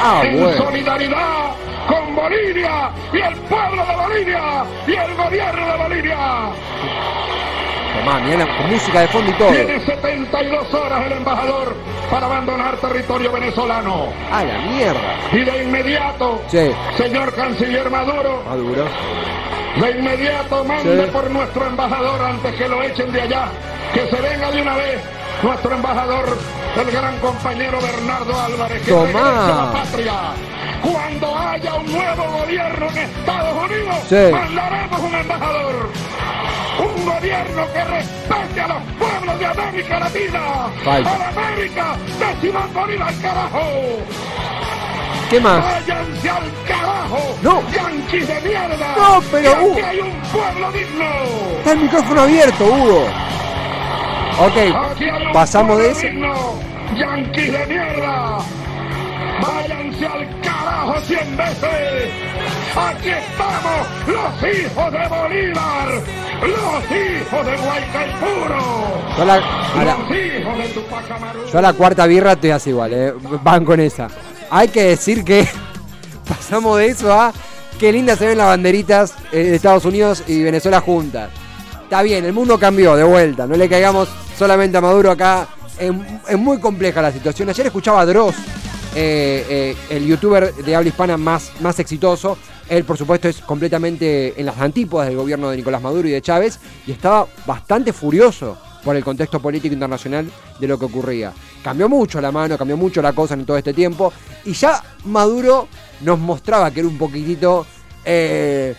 Ah, 0.00 0.22
en 0.24 0.56
solidaridad 0.56 1.52
con 1.86 2.14
Bolivia 2.14 2.90
y 3.12 3.18
el 3.18 3.34
pueblo 3.34 3.84
de 3.86 3.96
Bolivia 3.96 4.64
y 4.86 4.92
el 4.92 5.14
gobierno 5.14 5.66
de 5.66 5.76
Bolivia. 5.78 6.16
Tomá, 7.98 8.20
mira, 8.20 8.46
con 8.56 8.70
música 8.70 9.00
de 9.00 9.08
fondo 9.08 9.30
y 9.30 9.34
todo. 9.34 9.50
Tiene 9.50 9.80
72 9.80 10.74
horas 10.74 11.06
el 11.06 11.12
embajador 11.12 11.74
para 12.10 12.26
abandonar 12.26 12.76
territorio 12.78 13.32
venezolano. 13.32 14.06
¡A 14.32 14.44
la 14.44 14.58
mierda! 14.58 15.16
Y 15.32 15.40
de 15.40 15.64
inmediato, 15.64 16.40
señor 16.96 17.34
canciller 17.34 17.90
Maduro, 17.90 18.42
Maduro, 18.48 18.84
de 19.76 19.90
inmediato 19.90 20.64
mande 20.64 21.06
por 21.08 21.30
nuestro 21.30 21.66
embajador 21.66 22.22
antes 22.22 22.54
que 22.54 22.68
lo 22.68 22.82
echen 22.82 23.12
de 23.12 23.20
allá, 23.20 23.44
que 23.92 24.06
se 24.08 24.20
venga 24.20 24.50
de 24.50 24.62
una 24.62 24.76
vez 24.76 25.00
nuestro 25.42 25.74
embajador, 25.74 26.38
el 26.76 26.90
gran 26.90 27.18
compañero 27.18 27.78
Bernardo 27.80 28.40
Álvarez, 28.40 28.82
que 28.82 28.90
Tomá. 28.90 29.48
la 29.48 29.72
patria 29.72 30.12
cuando 30.82 31.38
haya 31.38 31.74
un 31.74 31.92
nuevo 31.92 32.24
gobierno 32.24 32.88
en 32.90 32.98
Estados 32.98 33.70
Unidos, 33.70 34.32
mandaremos 34.32 35.00
un 35.00 35.14
embajador. 35.14 35.90
Un 36.78 37.06
gobierno 37.06 37.72
que 37.72 37.84
respete 37.84 38.60
a 38.60 38.68
los 38.68 38.82
pueblos 38.98 39.38
de 39.38 39.46
América 39.46 40.00
Latina. 40.00 40.40
A 40.84 41.00
la 41.00 41.28
América 41.28 41.96
de 42.18 42.40
Simón 42.40 42.74
Bolívar, 42.74 43.14
carajo. 43.22 43.60
¿Qué 45.30 45.40
más? 45.40 45.64
¡Váyanse 45.64 46.30
al 46.30 46.52
carajo! 46.66 47.36
¡No! 47.42 47.62
¡Yanquis 47.70 48.28
de 48.28 48.40
mierda! 48.40 48.96
¡No, 48.96 49.22
pero 49.30 49.64
Hugo! 49.64 49.80
hay 49.86 50.00
un 50.00 50.20
pueblo 50.30 50.72
digno! 50.72 51.04
Está 51.58 51.72
el 51.72 51.78
micrófono 51.78 52.20
abierto, 52.22 52.64
Hugo. 52.66 53.06
Ok, 54.40 55.32
pasamos 55.32 55.78
de 55.78 55.90
eso. 55.90 56.06
¡Yanquis 56.96 57.52
de 57.52 57.66
mierda! 57.66 58.38
¡Váyanse 59.40 60.06
al 60.06 60.26
carajo 60.26 60.41
cien 61.06 61.36
veces! 61.36 62.10
¡Aquí 62.76 63.10
estamos, 63.10 63.86
los 64.06 64.54
hijos 64.54 64.92
de 64.92 65.08
Bolívar! 65.08 65.88
¡Los 66.40 66.84
hijos 66.90 67.46
de 67.46 67.56
Guaycaipuro! 67.56 68.92
Yo 69.16 69.24
los 69.24 69.38
hijos 70.16 70.58
de 70.58 70.68
Tupac 70.74 71.10
Amaru! 71.10 71.46
Yo 71.52 71.58
a 71.58 71.62
la 71.62 71.72
cuarta 71.72 72.06
birra 72.06 72.32
estoy 72.32 72.50
así 72.50 72.70
igual, 72.70 72.92
eh. 72.92 73.12
Van 73.42 73.64
con 73.64 73.80
esa. 73.80 74.08
Hay 74.50 74.68
que 74.68 74.84
decir 74.84 75.24
que 75.24 75.46
pasamos 76.28 76.78
de 76.78 76.86
eso 76.86 77.12
a 77.12 77.32
qué 77.78 77.92
lindas 77.92 78.18
se 78.18 78.26
ven 78.26 78.38
las 78.38 78.46
banderitas 78.46 79.14
de 79.30 79.54
Estados 79.54 79.84
Unidos 79.84 80.22
y 80.26 80.42
Venezuela 80.42 80.80
juntas. 80.80 81.30
Está 81.82 82.02
bien, 82.02 82.24
el 82.24 82.32
mundo 82.32 82.58
cambió 82.58 82.96
de 82.96 83.04
vuelta. 83.04 83.46
No 83.46 83.54
le 83.54 83.68
caigamos 83.68 84.08
solamente 84.38 84.78
a 84.78 84.80
Maduro 84.80 85.10
acá. 85.10 85.46
Es, 85.78 86.38
muy 86.38 86.58
compleja 86.58 87.02
la 87.02 87.12
situación. 87.12 87.48
Ayer 87.48 87.66
escuchaba 87.66 88.00
a 88.00 88.06
Dross 88.06 88.34
eh, 88.94 89.46
eh, 89.48 89.76
el 89.90 90.06
youtuber 90.06 90.54
de 90.54 90.76
habla 90.76 90.88
hispana 90.88 91.16
más, 91.16 91.52
más 91.60 91.78
exitoso. 91.78 92.36
Él, 92.68 92.84
por 92.84 92.96
supuesto, 92.96 93.28
es 93.28 93.38
completamente 93.38 94.38
en 94.38 94.46
las 94.46 94.58
antípodas 94.58 95.08
del 95.08 95.16
gobierno 95.16 95.50
de 95.50 95.56
Nicolás 95.56 95.82
Maduro 95.82 96.08
y 96.08 96.12
de 96.12 96.22
Chávez 96.22 96.58
y 96.86 96.92
estaba 96.92 97.26
bastante 97.46 97.92
furioso 97.92 98.56
por 98.84 98.96
el 98.96 99.04
contexto 99.04 99.40
político 99.40 99.72
internacional 99.74 100.30
de 100.58 100.68
lo 100.68 100.78
que 100.78 100.84
ocurría. 100.84 101.32
Cambió 101.62 101.88
mucho 101.88 102.20
la 102.20 102.32
mano, 102.32 102.58
cambió 102.58 102.76
mucho 102.76 103.00
la 103.00 103.12
cosa 103.12 103.34
en 103.34 103.46
todo 103.46 103.56
este 103.56 103.72
tiempo 103.72 104.12
y 104.44 104.52
ya 104.52 104.82
Maduro 105.04 105.68
nos 106.00 106.18
mostraba 106.18 106.70
que 106.70 106.80
era 106.80 106.88
un 106.88 106.98
poquitito 106.98 107.66
eh, 108.04 108.74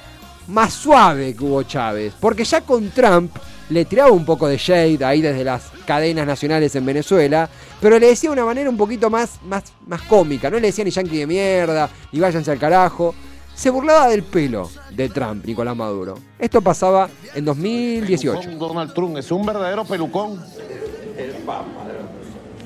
más 0.48 0.74
suave 0.74 1.34
que 1.34 1.44
Hugo 1.44 1.64
Chávez, 1.64 2.14
porque 2.20 2.44
ya 2.44 2.62
con 2.62 2.90
Trump 2.90 3.36
le 3.70 3.86
tiraba 3.86 4.12
un 4.12 4.26
poco 4.26 4.48
de 4.48 4.58
shade 4.58 5.04
ahí 5.04 5.22
desde 5.22 5.44
las 5.44 5.72
cadenas 5.86 6.28
nacionales 6.28 6.76
en 6.76 6.86
Venezuela, 6.86 7.50
pero 7.80 7.98
le 8.00 8.08
decía 8.08 8.30
de 8.30 8.34
una 8.34 8.46
manera 8.46 8.70
un 8.70 8.78
poquito 8.78 9.10
más, 9.10 9.40
más, 9.46 9.64
más 9.88 10.02
cómica, 10.04 10.50
no 10.50 10.58
le 10.58 10.68
decía 10.68 10.84
ni 10.84 10.92
yankee 10.92 11.20
de 11.20 11.28
mierda, 11.28 11.90
ni 12.12 12.20
váyanse 12.20 12.52
al 12.52 12.60
carajo. 12.60 13.16
Se 13.56 13.70
burlaba 13.70 14.08
del 14.08 14.24
pelo 14.24 14.70
de 14.92 15.10
Trump, 15.10 15.46
Nicolás 15.46 15.76
Maduro. 15.76 16.16
Esto 16.40 16.62
pasaba 16.62 17.08
en 17.36 17.46
2018. 17.46 18.50
Donald 18.58 18.94
Trump 18.94 19.18
es 19.18 19.32
un 19.32 19.46
verdadero 19.46 19.86
pelucón. 19.86 20.44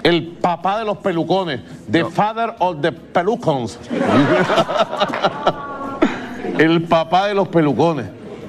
el 0.04 0.28
papá 0.38 0.80
de 0.80 0.86
los 0.86 1.00
pelucones, 1.00 1.60
the 1.92 2.06
father 2.06 2.56
of 2.60 2.80
the 2.82 2.94
pelucons. 2.94 3.78
el 6.58 6.84
papá 6.84 7.28
de 7.28 7.34
los 7.34 7.50
pelucones. 7.50 8.06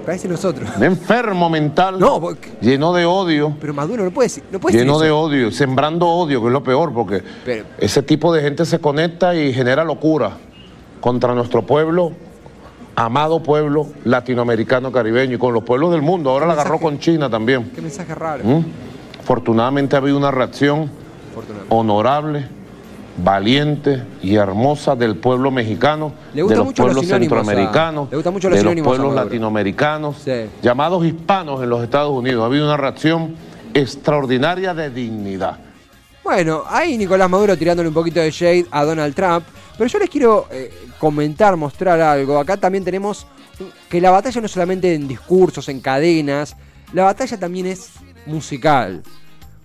Parece 0.08 0.26
nosotros. 0.26 0.70
Un 0.74 0.84
enfermo 0.84 1.50
mental. 1.50 1.98
No, 1.98 2.30
lleno 2.62 2.94
de 2.94 3.04
odio. 3.04 3.54
Pero 3.60 3.74
Maduro 3.74 4.04
no 4.04 4.10
puede, 4.10 4.30
no 4.50 4.58
puede 4.58 4.78
Lleno 4.78 4.98
de 4.98 5.10
odio, 5.10 5.52
sembrando 5.52 6.08
odio, 6.08 6.40
que 6.40 6.46
es 6.46 6.52
lo 6.54 6.62
peor, 6.62 6.94
porque 6.94 7.22
ese 7.76 8.02
tipo 8.02 8.32
de 8.32 8.40
gente 8.40 8.64
se 8.64 8.78
conecta 8.78 9.34
y 9.34 9.52
genera 9.52 9.84
locura 9.84 10.38
contra 11.02 11.34
nuestro 11.34 11.60
pueblo, 11.60 12.12
amado 12.96 13.42
pueblo 13.42 13.88
latinoamericano 14.04 14.90
caribeño 14.90 15.34
y 15.34 15.38
con 15.38 15.52
los 15.52 15.62
pueblos 15.62 15.90
del 15.90 16.00
mundo. 16.00 16.30
Ahora 16.30 16.46
la 16.46 16.54
agarró 16.54 16.78
con 16.78 16.98
China 16.98 17.28
también. 17.28 17.70
Qué 17.74 17.82
mensaje 17.82 18.14
raro. 18.14 18.42
¿Mm? 18.44 18.64
Afortunadamente 19.20 19.94
ha 19.94 19.98
habido 19.98 20.16
una 20.16 20.30
reacción 20.30 20.90
honorable 21.68 22.48
valiente 23.22 24.02
y 24.22 24.36
hermosa 24.36 24.94
del 24.94 25.16
pueblo 25.16 25.50
mexicano, 25.50 26.12
de 26.32 26.42
los 26.42 26.72
pueblos 26.72 27.06
centroamericanos, 27.06 28.10
de 28.10 28.62
los 28.62 28.80
pueblos 28.82 29.14
latinoamericanos, 29.14 30.24
llamados 30.62 31.04
hispanos 31.04 31.62
en 31.62 31.70
los 31.70 31.82
Estados 31.82 32.12
Unidos. 32.12 32.42
Ha 32.42 32.46
habido 32.46 32.66
una 32.66 32.76
reacción 32.76 33.34
extraordinaria 33.74 34.74
de 34.74 34.90
dignidad. 34.90 35.58
Bueno, 36.22 36.62
ahí 36.68 36.98
Nicolás 36.98 37.30
Maduro 37.30 37.56
tirándole 37.56 37.88
un 37.88 37.94
poquito 37.94 38.20
de 38.20 38.30
shade 38.30 38.66
a 38.70 38.84
Donald 38.84 39.14
Trump, 39.14 39.44
pero 39.76 39.88
yo 39.88 39.98
les 39.98 40.10
quiero 40.10 40.46
eh, 40.50 40.70
comentar, 40.98 41.56
mostrar 41.56 42.00
algo. 42.00 42.38
Acá 42.38 42.56
también 42.56 42.84
tenemos 42.84 43.26
que 43.88 44.00
la 44.00 44.10
batalla 44.10 44.40
no 44.40 44.46
es 44.46 44.52
solamente 44.52 44.94
en 44.94 45.08
discursos, 45.08 45.68
en 45.68 45.80
cadenas, 45.80 46.54
la 46.92 47.04
batalla 47.04 47.38
también 47.38 47.66
es 47.66 47.90
musical. 48.26 49.02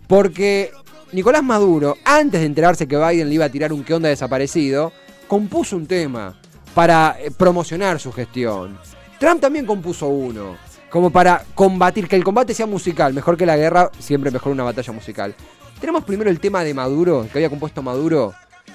Porque 0.07 0.71
Nicolás 1.13 1.43
Maduro, 1.43 1.95
antes 2.04 2.41
de 2.41 2.47
enterarse 2.47 2.88
que 2.88 2.97
Biden 2.97 3.30
le 3.30 3.36
iba 3.36 3.45
a 3.45 3.49
tirar 3.49 3.71
un 3.71 3.84
qué 3.84 3.93
onda 3.93 4.10
desaparecido, 4.10 4.91
compuso 5.28 5.78
un 5.78 5.86
tema 5.86 6.36
para 6.73 7.15
eh, 7.19 7.30
promocionar 7.30 7.99
su 7.99 8.12
gestión. 8.12 8.80
Trump 9.19 9.39
también 9.39 9.67
compuso 9.67 10.08
uno, 10.08 10.58
como 10.89 11.12
para 11.12 11.45
combatir, 11.54 12.08
que 12.08 12.15
el 12.15 12.23
combate 12.23 12.56
sea 12.56 12.65
musical, 12.65 13.13
mejor 13.13 13.38
que 13.38 13.45
la 13.45 13.56
guerra, 13.56 13.91
siempre 13.99 14.32
mejor 14.32 14.54
una 14.54 14.63
batalla 14.63 14.91
musical. 14.91 15.36
Tenemos 15.80 16.04
primero 16.04 16.32
el 16.32 16.39
tema 16.39 16.63
de 16.63 16.73
Maduro, 16.73 17.28
que 17.32 17.38
había 17.38 17.49
compuesto 17.49 17.84
Maduro, 17.84 18.34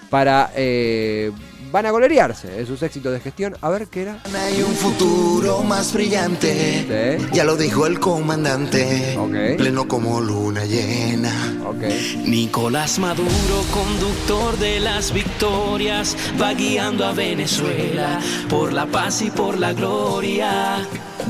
para 0.09 0.53
eh, 0.55 1.33
van 1.70 1.87
a 1.87 1.90
gloriarse 1.90 2.48
de 2.48 2.66
sus 2.66 2.83
éxitos 2.83 3.12
de 3.12 3.20
gestión. 3.20 3.57
A 3.61 3.68
ver 3.68 3.88
qué 3.88 4.02
era. 4.02 4.22
Hay 4.35 4.62
un 4.62 4.74
futuro 4.74 5.62
más 5.62 5.92
brillante. 5.92 7.18
Ya 7.33 7.44
lo 7.44 7.57
dijo 7.57 7.87
el 7.87 8.00
comandante. 8.00 9.18
Pleno 9.57 9.88
como 9.88 10.20
luna 10.20 10.64
llena. 10.64 11.33
Nicolás 12.24 12.98
Maduro, 12.98 13.28
conductor 13.72 14.59
de 14.59 14.81
las 14.81 15.12
victorias, 15.12 16.16
va 16.40 16.54
guiando 16.54 17.04
a 17.04 17.12
Venezuela 17.12 18.20
por 18.48 18.72
la 18.72 18.87
paz 18.87 19.22
y 19.22 19.31
por 19.31 19.59
la 19.59 19.72
gloria. 19.72 20.87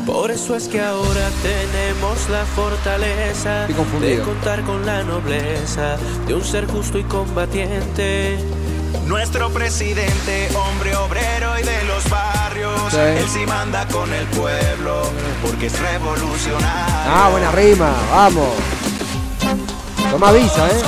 Por 0.07 0.31
eso 0.31 0.55
es 0.55 0.69
que 0.69 0.81
ahora 0.81 1.31
tenemos 1.43 2.29
la 2.31 2.45
fortaleza 2.45 3.67
de 4.01 4.21
contar 4.21 4.63
con 4.63 4.87
la 4.87 5.03
nobleza 5.03 5.97
de 6.27 6.35
un 6.35 6.45
ser 6.45 6.67
justo 6.67 6.99
y 6.99 7.05
combatiente. 7.05 8.39
Nuestro 9.07 9.51
presidente, 9.51 10.49
hombre 10.55 10.95
obrero 10.97 11.59
y 11.59 11.63
de 11.63 11.85
los 11.85 12.09
barrios, 12.11 12.95
él 12.95 13.29
sí 13.29 13.47
manda 13.47 13.87
con 13.89 14.13
el 14.13 14.27
pueblo, 14.27 15.03
porque 15.43 15.67
es 15.67 15.79
revolucionario. 15.79 17.13
Ah, 17.13 17.29
buena 17.31 17.51
rima, 17.53 17.93
vamos. 18.11 18.55
Toma 20.11 20.33
visa, 20.33 20.69
¿eh? 20.69 20.83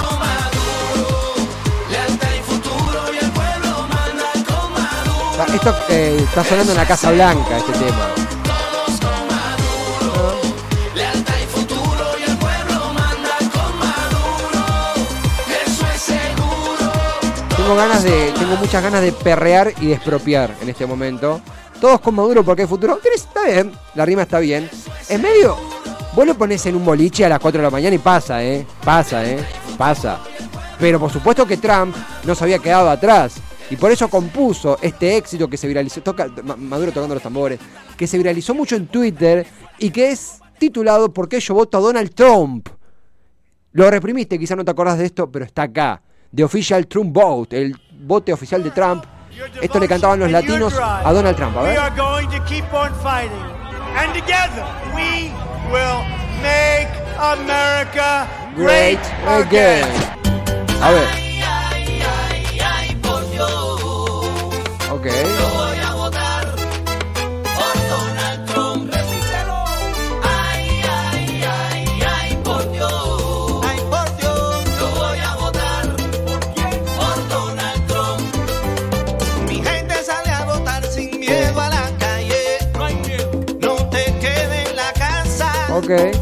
Esto 5.55 5.75
eh, 5.89 6.17
está 6.23 6.45
sonando 6.45 6.73
en 6.73 6.79
la 6.79 6.87
Casa 6.87 7.11
Blanca, 7.11 7.59
este 7.59 7.73
tema. 7.73 8.20
Tengo 17.71 17.83
ganas 17.83 18.03
de. 18.03 18.33
Tengo 18.33 18.57
muchas 18.57 18.83
ganas 18.83 19.01
de 19.01 19.13
perrear 19.13 19.73
y 19.81 19.87
de 19.87 19.93
expropiar 19.93 20.53
en 20.61 20.69
este 20.69 20.87
momento. 20.87 21.41
Todos 21.81 22.01
con 22.01 22.17
Maduro 22.17 22.45
porque 22.45 22.63
hay 22.63 22.69
futuro. 22.69 22.99
Está 23.15 23.45
bien, 23.45 23.71
la 23.95 24.05
rima 24.05 24.23
está 24.23 24.41
bien. 24.41 24.69
En 25.09 25.23
medio, 25.23 25.57
vos 26.17 26.27
lo 26.27 26.35
pones 26.35 26.67
en 26.67 26.75
un 26.75 26.85
boliche 26.85 27.25
a 27.25 27.29
las 27.29 27.39
4 27.39 27.61
de 27.61 27.65
la 27.65 27.71
mañana 27.71 27.95
y 27.95 28.01
pasa, 28.01 28.43
¿eh? 28.43 28.67
Pasa, 28.85 29.25
¿eh? 29.25 29.39
Pasa. 29.79 30.19
Pero 30.81 30.99
por 30.99 31.13
supuesto 31.13 31.47
que 31.47 31.59
Trump 31.59 31.95
no 32.25 32.35
se 32.35 32.43
había 32.43 32.59
quedado 32.59 32.91
atrás. 32.91 33.37
Y 33.71 33.77
por 33.77 33.93
eso 33.93 34.09
compuso 34.09 34.77
este 34.83 35.17
éxito 35.17 35.49
que 35.49 35.57
se 35.57 35.69
viralizó, 35.69 36.03
Maduro 36.57 36.91
tocando 36.91 37.15
los 37.15 37.23
tambores, 37.23 37.61
que 37.97 38.09
se 38.09 38.19
viralizó 38.19 38.53
mucho 38.53 38.75
en 38.75 38.89
Twitter 38.89 39.47
y 39.79 39.91
que 39.91 40.11
es 40.11 40.41
titulado 40.59 41.13
¿Por 41.13 41.29
qué 41.29 41.39
yo 41.39 41.55
voto 41.55 41.79
a 41.79 41.81
Donald 41.81 42.13
Trump? 42.17 42.69
Lo 43.71 43.89
reprimiste, 43.89 44.41
quizás 44.41 44.57
no 44.57 44.65
te 44.65 44.73
acordás 44.73 44.99
de 44.99 45.07
esto, 45.07 45.31
pero 45.31 45.45
está 45.45 45.63
acá. 45.63 46.03
The 46.33 46.45
Official 46.45 46.87
Trump 46.87 47.13
Vote, 47.13 47.61
el 47.61 47.77
bote 47.93 48.33
oficial 48.33 48.63
de 48.63 48.71
Trump. 48.71 49.05
Esto 49.61 49.81
le 49.81 49.89
cantaban 49.89 50.21
los 50.21 50.31
latinos 50.31 50.73
a 50.79 51.13
Donald 51.13 51.37
Trump. 51.37 51.57
A 51.57 51.63
ver. 51.63 51.79
And 53.97 54.15
together 54.15 54.65
we 54.95 55.33
will 55.73 56.05
make 56.41 56.89
America 57.19 58.29
great 58.55 59.01
again. 59.27 59.89
A 60.81 60.91
ver. 60.93 61.09
Ok. 64.93 65.70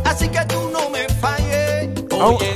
Así 0.04 0.28
que 0.28 0.40
tú 0.46 0.70
no 0.72 0.88
me 0.88 1.06
falles. 1.20 1.90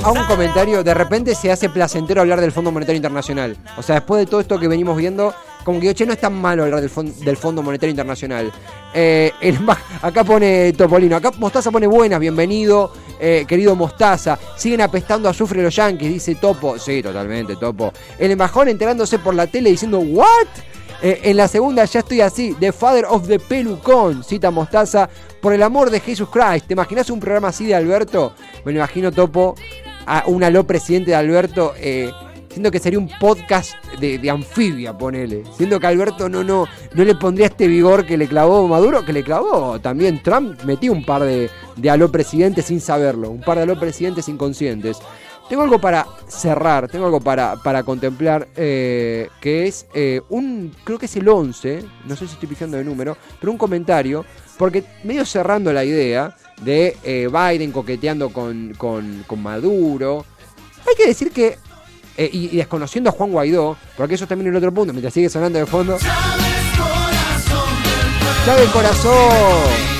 A 0.03 0.11
un, 0.11 0.25
comentario, 0.25 0.83
de 0.83 0.93
repente 0.93 1.35
se 1.35 1.51
hace 1.51 1.69
placentero 1.69 2.21
hablar 2.21 2.41
del 2.41 2.51
Fondo 2.51 2.71
Monetario 2.71 2.97
Internacional. 2.97 3.55
O 3.77 3.83
sea, 3.83 3.95
después 3.95 4.19
de 4.19 4.25
todo 4.25 4.41
esto 4.41 4.59
que 4.59 4.67
venimos 4.67 4.97
viendo, 4.97 5.33
como 5.63 5.79
que, 5.79 5.93
che, 5.93 6.05
no 6.05 6.13
es 6.13 6.19
tan 6.19 6.33
malo 6.33 6.63
hablar 6.63 6.81
del, 6.81 6.91
del 7.23 7.37
Fondo 7.37 7.61
Monetario 7.61 7.91
Internacional. 7.91 8.51
Eh, 8.93 9.31
acá 10.01 10.23
pone 10.23 10.73
Topolino, 10.73 11.15
acá 11.15 11.31
Mostaza 11.37 11.71
pone 11.71 11.87
buenas, 11.87 12.19
bienvenido, 12.19 12.91
eh, 13.19 13.45
querido 13.47 13.75
Mostaza. 13.75 14.37
Siguen 14.57 14.81
apestando 14.81 15.27
a 15.27 15.31
azufre 15.31 15.61
los 15.61 15.75
yankees, 15.75 16.13
dice 16.13 16.35
Topo. 16.35 16.79
Sí, 16.79 17.03
totalmente, 17.03 17.55
Topo. 17.55 17.93
El 18.17 18.31
embajón 18.31 18.69
enterándose 18.69 19.19
por 19.19 19.35
la 19.35 19.45
tele 19.45 19.69
diciendo, 19.69 19.99
¿what? 19.99 20.47
Eh, 21.01 21.21
en 21.23 21.37
la 21.37 21.47
segunda 21.47 21.85
ya 21.85 21.99
estoy 21.99 22.21
así, 22.21 22.55
The 22.59 22.71
Father 22.71 23.05
of 23.05 23.27
the 23.27 23.37
Pelucón, 23.37 24.23
cita 24.23 24.51
Mostaza, 24.51 25.09
por 25.43 25.53
el 25.53 25.61
amor 25.61 25.89
de 25.89 25.99
Jesus 25.99 26.29
Christ. 26.29 26.67
¿Te 26.67 26.73
imaginas 26.73 27.09
un 27.09 27.19
programa 27.19 27.49
así 27.49 27.65
de 27.65 27.75
Alberto? 27.75 28.33
Me 28.63 28.71
lo 28.71 28.77
imagino, 28.79 29.11
Topo, 29.11 29.55
a 30.05 30.23
un 30.25 30.41
aló 30.41 30.65
presidente 30.65 31.11
de 31.11 31.15
Alberto, 31.15 31.73
eh, 31.77 32.09
siendo 32.49 32.71
que 32.71 32.79
sería 32.79 32.97
un 32.97 33.09
podcast 33.19 33.73
de, 33.99 34.29
anfibia, 34.29 34.97
ponele. 34.97 35.43
Siendo 35.57 35.81
que 35.81 35.87
Alberto 35.87 36.29
no, 36.29 36.45
no, 36.45 36.65
no 36.93 37.03
le 37.03 37.13
pondría 37.15 37.47
este 37.47 37.67
vigor 37.67 38.05
que 38.05 38.17
le 38.17 38.27
clavó 38.27 38.65
Maduro, 38.69 39.03
que 39.03 39.11
le 39.11 39.21
clavó 39.21 39.81
también 39.81 40.23
Trump, 40.23 40.63
metió 40.63 40.93
un 40.93 41.03
par 41.03 41.23
de, 41.23 41.49
de 41.75 41.89
aló 41.89 42.09
presidentes 42.09 42.65
sin 42.65 42.79
saberlo, 42.79 43.29
un 43.29 43.41
par 43.41 43.57
de 43.57 43.63
aló 43.63 43.77
presidentes 43.77 44.29
inconscientes. 44.29 44.99
Tengo 45.49 45.63
algo 45.63 45.79
para 45.79 46.07
cerrar, 46.27 46.87
tengo 46.87 47.05
algo 47.05 47.19
para, 47.19 47.57
para 47.57 47.83
contemplar, 47.83 48.47
eh, 48.55 49.29
que 49.41 49.67
es 49.67 49.85
eh, 49.93 50.21
un, 50.29 50.73
creo 50.83 50.97
que 50.97 51.05
es 51.05 51.15
el 51.17 51.27
11, 51.27 51.83
no 52.05 52.15
sé 52.15 52.27
si 52.27 52.33
estoy 52.33 52.49
fijando 52.49 52.77
de 52.77 52.83
número, 52.83 53.17
pero 53.39 53.51
un 53.51 53.57
comentario, 53.57 54.25
porque 54.57 54.83
medio 55.03 55.25
cerrando 55.25 55.73
la 55.73 55.83
idea 55.83 56.35
de 56.61 56.97
eh, 57.03 57.27
Biden 57.31 57.71
coqueteando 57.71 58.29
con, 58.29 58.73
Maduro, 59.37 60.25
hay 60.87 60.95
que 60.95 61.07
decir 61.07 61.31
que, 61.31 61.57
y, 62.17 62.55
desconociendo 62.55 63.09
a 63.09 63.13
Juan 63.13 63.31
Guaidó, 63.31 63.77
porque 63.97 64.15
eso 64.15 64.25
también 64.25 64.47
es 64.47 64.51
el 64.51 64.57
otro 64.57 64.73
punto, 64.73 64.93
mientras 64.93 65.13
sigue 65.13 65.29
sonando 65.29 65.59
de 65.59 65.65
fondo. 65.65 65.97
Chávez 68.45 68.69
corazón. 68.71 69.93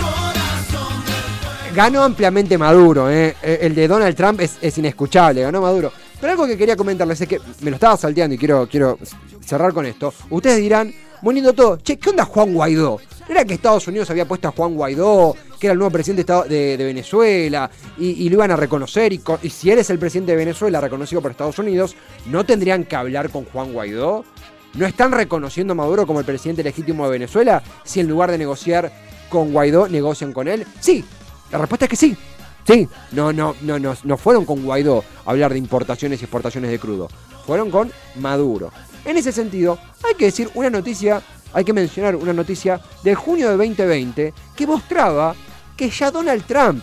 Corazón. 0.00 1.74
Ganó 1.74 2.02
ampliamente 2.02 2.58
Maduro, 2.58 3.10
¿eh? 3.10 3.34
eh 3.42 3.58
el 3.62 3.74
de 3.74 3.88
Donald 3.88 4.16
Trump 4.16 4.40
es, 4.40 4.78
inescuchable, 4.78 5.42
ganó 5.42 5.60
Maduro. 5.60 5.92
Pero 6.20 6.32
algo 6.32 6.46
que 6.46 6.56
quería 6.56 6.76
comentarles 6.76 7.20
es 7.20 7.28
que 7.28 7.40
me 7.62 7.70
lo 7.70 7.76
estaba 7.76 7.96
salteando 7.96 8.34
y 8.34 8.38
quiero, 8.38 8.68
cerrar 9.44 9.72
con 9.72 9.86
esto. 9.86 10.14
Ustedes 10.30 10.58
dirán, 10.58 10.94
Moniendo 11.22 11.52
todo. 11.52 11.76
Che, 11.76 11.98
¿qué 11.98 12.10
onda 12.10 12.24
Juan 12.24 12.52
Guaidó? 12.52 12.98
era 13.28 13.44
que 13.44 13.54
Estados 13.54 13.86
Unidos 13.86 14.10
había 14.10 14.26
puesto 14.26 14.48
a 14.48 14.50
Juan 14.50 14.74
Guaidó, 14.74 15.36
que 15.58 15.68
era 15.68 15.72
el 15.72 15.78
nuevo 15.78 15.92
presidente 15.92 16.24
de, 16.48 16.76
Venezuela, 16.76 17.70
y, 17.96 18.28
lo 18.28 18.34
iban 18.34 18.50
a 18.50 18.56
reconocer. 18.56 19.12
Y, 19.12 19.22
y, 19.42 19.48
si 19.48 19.70
eres 19.70 19.88
el 19.90 19.98
presidente 19.98 20.32
de 20.32 20.36
Venezuela 20.36 20.80
reconocido 20.80 21.22
por 21.22 21.30
Estados 21.30 21.58
Unidos, 21.58 21.96
¿no 22.26 22.44
tendrían 22.44 22.84
que 22.84 22.96
hablar 22.96 23.30
con 23.30 23.44
Juan 23.46 23.72
Guaidó? 23.72 24.24
¿No 24.74 24.86
están 24.86 25.12
reconociendo 25.12 25.72
a 25.72 25.76
Maduro 25.76 26.06
como 26.06 26.20
el 26.20 26.24
presidente 26.24 26.62
legítimo 26.62 27.04
de 27.04 27.10
Venezuela 27.10 27.62
si 27.84 28.00
en 28.00 28.08
lugar 28.08 28.30
de 28.30 28.38
negociar 28.38 28.90
con 29.28 29.52
Guaidó 29.52 29.86
negocian 29.88 30.32
con 30.32 30.48
él? 30.48 30.66
Sí, 30.80 31.04
la 31.50 31.58
respuesta 31.58 31.84
es 31.84 31.90
que 31.90 31.96
sí. 31.96 32.16
Sí, 32.66 32.88
no, 33.10 33.32
no, 33.32 33.54
no, 33.62 33.78
no, 33.78 33.94
no 34.02 34.16
fueron 34.16 34.44
con 34.46 34.62
Guaidó 34.62 35.04
a 35.26 35.30
hablar 35.30 35.52
de 35.52 35.58
importaciones 35.58 36.20
y 36.20 36.24
exportaciones 36.24 36.70
de 36.70 36.78
crudo. 36.78 37.08
Fueron 37.46 37.70
con 37.70 37.92
Maduro. 38.16 38.72
En 39.04 39.16
ese 39.16 39.32
sentido, 39.32 39.78
hay 40.04 40.14
que 40.14 40.26
decir 40.26 40.48
una 40.54 40.70
noticia, 40.70 41.20
hay 41.52 41.64
que 41.64 41.72
mencionar 41.72 42.16
una 42.16 42.32
noticia 42.32 42.80
de 43.02 43.14
junio 43.14 43.50
de 43.50 43.56
2020 43.56 44.32
que 44.56 44.66
mostraba 44.66 45.34
que 45.76 45.90
ya 45.90 46.10
Donald 46.10 46.44
Trump 46.46 46.82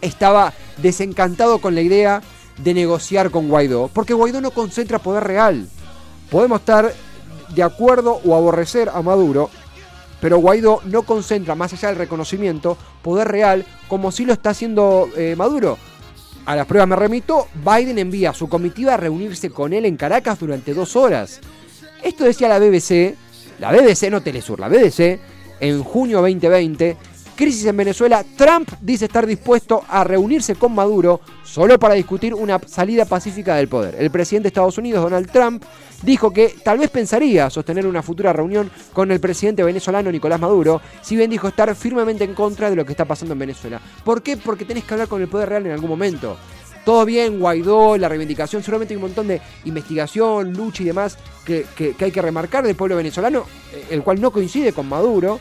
estaba 0.00 0.52
desencantado 0.76 1.58
con 1.58 1.74
la 1.74 1.80
idea 1.80 2.22
de 2.58 2.74
negociar 2.74 3.30
con 3.30 3.48
Guaidó, 3.48 3.88
porque 3.92 4.14
Guaidó 4.14 4.40
no 4.40 4.50
concentra 4.50 4.98
poder 4.98 5.24
real. 5.24 5.66
Podemos 6.30 6.60
estar 6.60 6.92
de 7.54 7.62
acuerdo 7.62 8.20
o 8.24 8.34
aborrecer 8.34 8.88
a 8.88 9.02
Maduro, 9.02 9.50
pero 10.20 10.38
Guaidó 10.38 10.80
no 10.84 11.02
concentra, 11.02 11.54
más 11.54 11.72
allá 11.72 11.88
del 11.88 11.98
reconocimiento, 11.98 12.76
poder 13.02 13.28
real 13.28 13.64
como 13.88 14.12
si 14.12 14.24
lo 14.24 14.32
está 14.32 14.50
haciendo 14.50 15.08
eh, 15.16 15.34
Maduro. 15.36 15.78
A 16.46 16.56
las 16.56 16.66
pruebas 16.66 16.88
me 16.88 16.96
remito, 16.96 17.48
Biden 17.54 17.98
envía 17.98 18.30
a 18.30 18.34
su 18.34 18.48
comitiva 18.48 18.94
a 18.94 18.96
reunirse 18.96 19.50
con 19.50 19.72
él 19.72 19.84
en 19.84 19.96
Caracas 19.96 20.38
durante 20.38 20.74
dos 20.74 20.96
horas. 20.96 21.40
Esto 22.02 22.24
decía 22.24 22.48
la 22.48 22.58
BBC, 22.58 23.14
la 23.58 23.72
BBC, 23.72 24.10
no 24.10 24.22
Telesur, 24.22 24.60
la 24.60 24.68
BBC, 24.68 25.20
en 25.60 25.82
junio 25.82 26.18
2020, 26.18 26.96
crisis 27.40 27.64
en 27.64 27.76
Venezuela, 27.78 28.22
Trump 28.36 28.68
dice 28.82 29.06
estar 29.06 29.26
dispuesto 29.26 29.82
a 29.88 30.04
reunirse 30.04 30.56
con 30.56 30.74
Maduro 30.74 31.22
solo 31.42 31.78
para 31.78 31.94
discutir 31.94 32.34
una 32.34 32.60
salida 32.66 33.06
pacífica 33.06 33.56
del 33.56 33.66
poder. 33.66 33.96
El 33.98 34.10
presidente 34.10 34.44
de 34.44 34.48
Estados 34.48 34.76
Unidos, 34.76 35.02
Donald 35.02 35.30
Trump, 35.30 35.64
dijo 36.02 36.34
que 36.34 36.54
tal 36.62 36.76
vez 36.76 36.90
pensaría 36.90 37.48
sostener 37.48 37.86
una 37.86 38.02
futura 38.02 38.34
reunión 38.34 38.70
con 38.92 39.10
el 39.10 39.20
presidente 39.20 39.62
venezolano 39.62 40.12
Nicolás 40.12 40.38
Maduro, 40.38 40.82
si 41.00 41.16
bien 41.16 41.30
dijo 41.30 41.48
estar 41.48 41.74
firmemente 41.74 42.24
en 42.24 42.34
contra 42.34 42.68
de 42.68 42.76
lo 42.76 42.84
que 42.84 42.92
está 42.92 43.06
pasando 43.06 43.32
en 43.32 43.38
Venezuela. 43.38 43.80
¿Por 44.04 44.22
qué? 44.22 44.36
Porque 44.36 44.66
tenés 44.66 44.84
que 44.84 44.92
hablar 44.92 45.08
con 45.08 45.22
el 45.22 45.28
poder 45.28 45.48
real 45.48 45.64
en 45.64 45.72
algún 45.72 45.88
momento. 45.88 46.36
Todo 46.84 47.06
bien, 47.06 47.40
Guaidó, 47.40 47.96
la 47.96 48.10
reivindicación, 48.10 48.62
seguramente 48.62 48.92
hay 48.92 48.96
un 48.96 49.02
montón 49.02 49.28
de 49.28 49.40
investigación, 49.64 50.52
lucha 50.52 50.82
y 50.82 50.86
demás 50.86 51.16
que, 51.46 51.64
hay 51.98 52.10
que 52.10 52.22
remarcar 52.22 52.66
del 52.66 52.76
pueblo 52.76 52.96
venezolano, 52.96 53.46
eh, 53.72 53.86
el 53.90 54.02
cual 54.02 54.20
no 54.20 54.30
coincide 54.30 54.74
con 54.74 54.88
Maduro, 54.88 55.40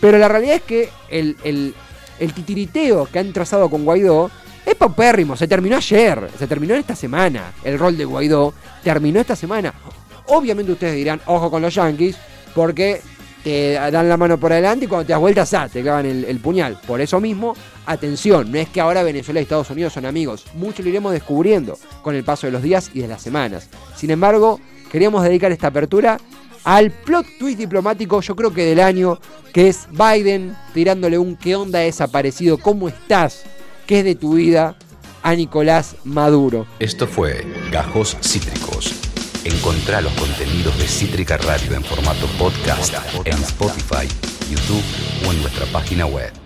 pero 0.00 0.18
la 0.18 0.28
realidad 0.28 0.56
es 0.56 0.62
que 0.62 0.88
el, 1.10 1.36
el, 1.44 2.32
titiriteo 2.32 3.06
que 3.06 3.18
han 3.18 3.32
trazado 3.32 3.68
con 3.68 3.84
Guaidó 3.84 4.30
es 4.64 4.74
paupérrimo, 4.74 5.36
se 5.36 5.46
terminó 5.46 5.76
ayer, 5.76 6.28
se 6.38 6.46
terminó 6.46 6.74
esta 6.74 6.94
semana. 6.94 7.52
El 7.64 7.78
rol 7.78 7.96
de 7.96 8.04
Guaidó 8.04 8.54
terminó 8.82 9.20
esta 9.20 9.36
semana. 9.36 9.74
Obviamente 10.26 10.72
ustedes 10.72 10.94
dirán, 10.94 11.20
ojo 11.26 11.50
con 11.50 11.60
los 11.62 11.74
yankees, 11.74 12.16
porque 12.54 13.00
te 13.42 13.72
dan 13.72 14.08
la 14.08 14.16
mano 14.16 14.38
por 14.38 14.52
adelante 14.52 14.84
y 14.84 14.88
cuando 14.88 15.06
te 15.06 15.12
das 15.12 15.20
vuelta, 15.20 15.68
te 15.68 15.82
clavan 15.82 16.06
el, 16.06 16.24
el, 16.24 16.38
puñal. 16.40 16.78
Por 16.86 17.00
eso 17.00 17.20
mismo, 17.20 17.54
atención, 17.86 18.50
no 18.52 18.58
es 18.58 18.68
que 18.68 18.80
ahora 18.80 19.02
Venezuela 19.02 19.40
y 19.40 19.44
Estados 19.44 19.70
Unidos 19.70 19.92
son 19.92 20.06
amigos. 20.06 20.46
Mucho 20.54 20.82
lo 20.82 20.88
iremos 20.88 21.12
descubriendo 21.12 21.78
con 22.02 22.14
el 22.14 22.24
paso 22.24 22.46
de 22.46 22.52
los 22.52 22.62
días 22.62 22.90
y 22.94 23.00
de 23.00 23.08
las 23.08 23.22
semanas. 23.22 23.68
Sin 23.96 24.10
embargo, 24.10 24.60
queríamos 24.92 25.22
dedicar 25.24 25.52
esta 25.52 25.68
apertura 25.68 26.18
al 26.64 26.90
plot 26.90 27.26
twist 27.38 27.58
diplomático, 27.58 28.20
yo 28.20 28.36
creo 28.36 28.52
que 28.52 28.64
del 28.64 28.80
año, 28.80 29.18
que 29.52 29.68
es 29.68 29.88
Biden 29.90 30.56
tirándole 30.74 31.18
un 31.18 31.36
qué 31.36 31.56
onda 31.56 31.80
desaparecido, 31.80 32.58
cómo 32.58 32.88
estás, 32.88 33.42
qué 33.86 34.00
es 34.00 34.04
de 34.04 34.14
tu 34.14 34.34
vida 34.34 34.76
a 35.22 35.34
Nicolás 35.34 35.96
Maduro. 36.04 36.66
Esto 36.78 37.06
fue 37.06 37.46
Gajos 37.70 38.16
Cítricos. 38.22 38.94
Encontrá 39.44 40.00
los 40.00 40.12
contenidos 40.12 40.76
de 40.78 40.86
Cítrica 40.86 41.38
Radio 41.38 41.74
en 41.74 41.82
formato 41.82 42.26
podcast 42.38 42.94
en 43.24 43.34
Spotify, 43.38 44.06
YouTube 44.50 44.84
o 45.26 45.32
en 45.32 45.40
nuestra 45.40 45.66
página 45.66 46.04
web. 46.06 46.40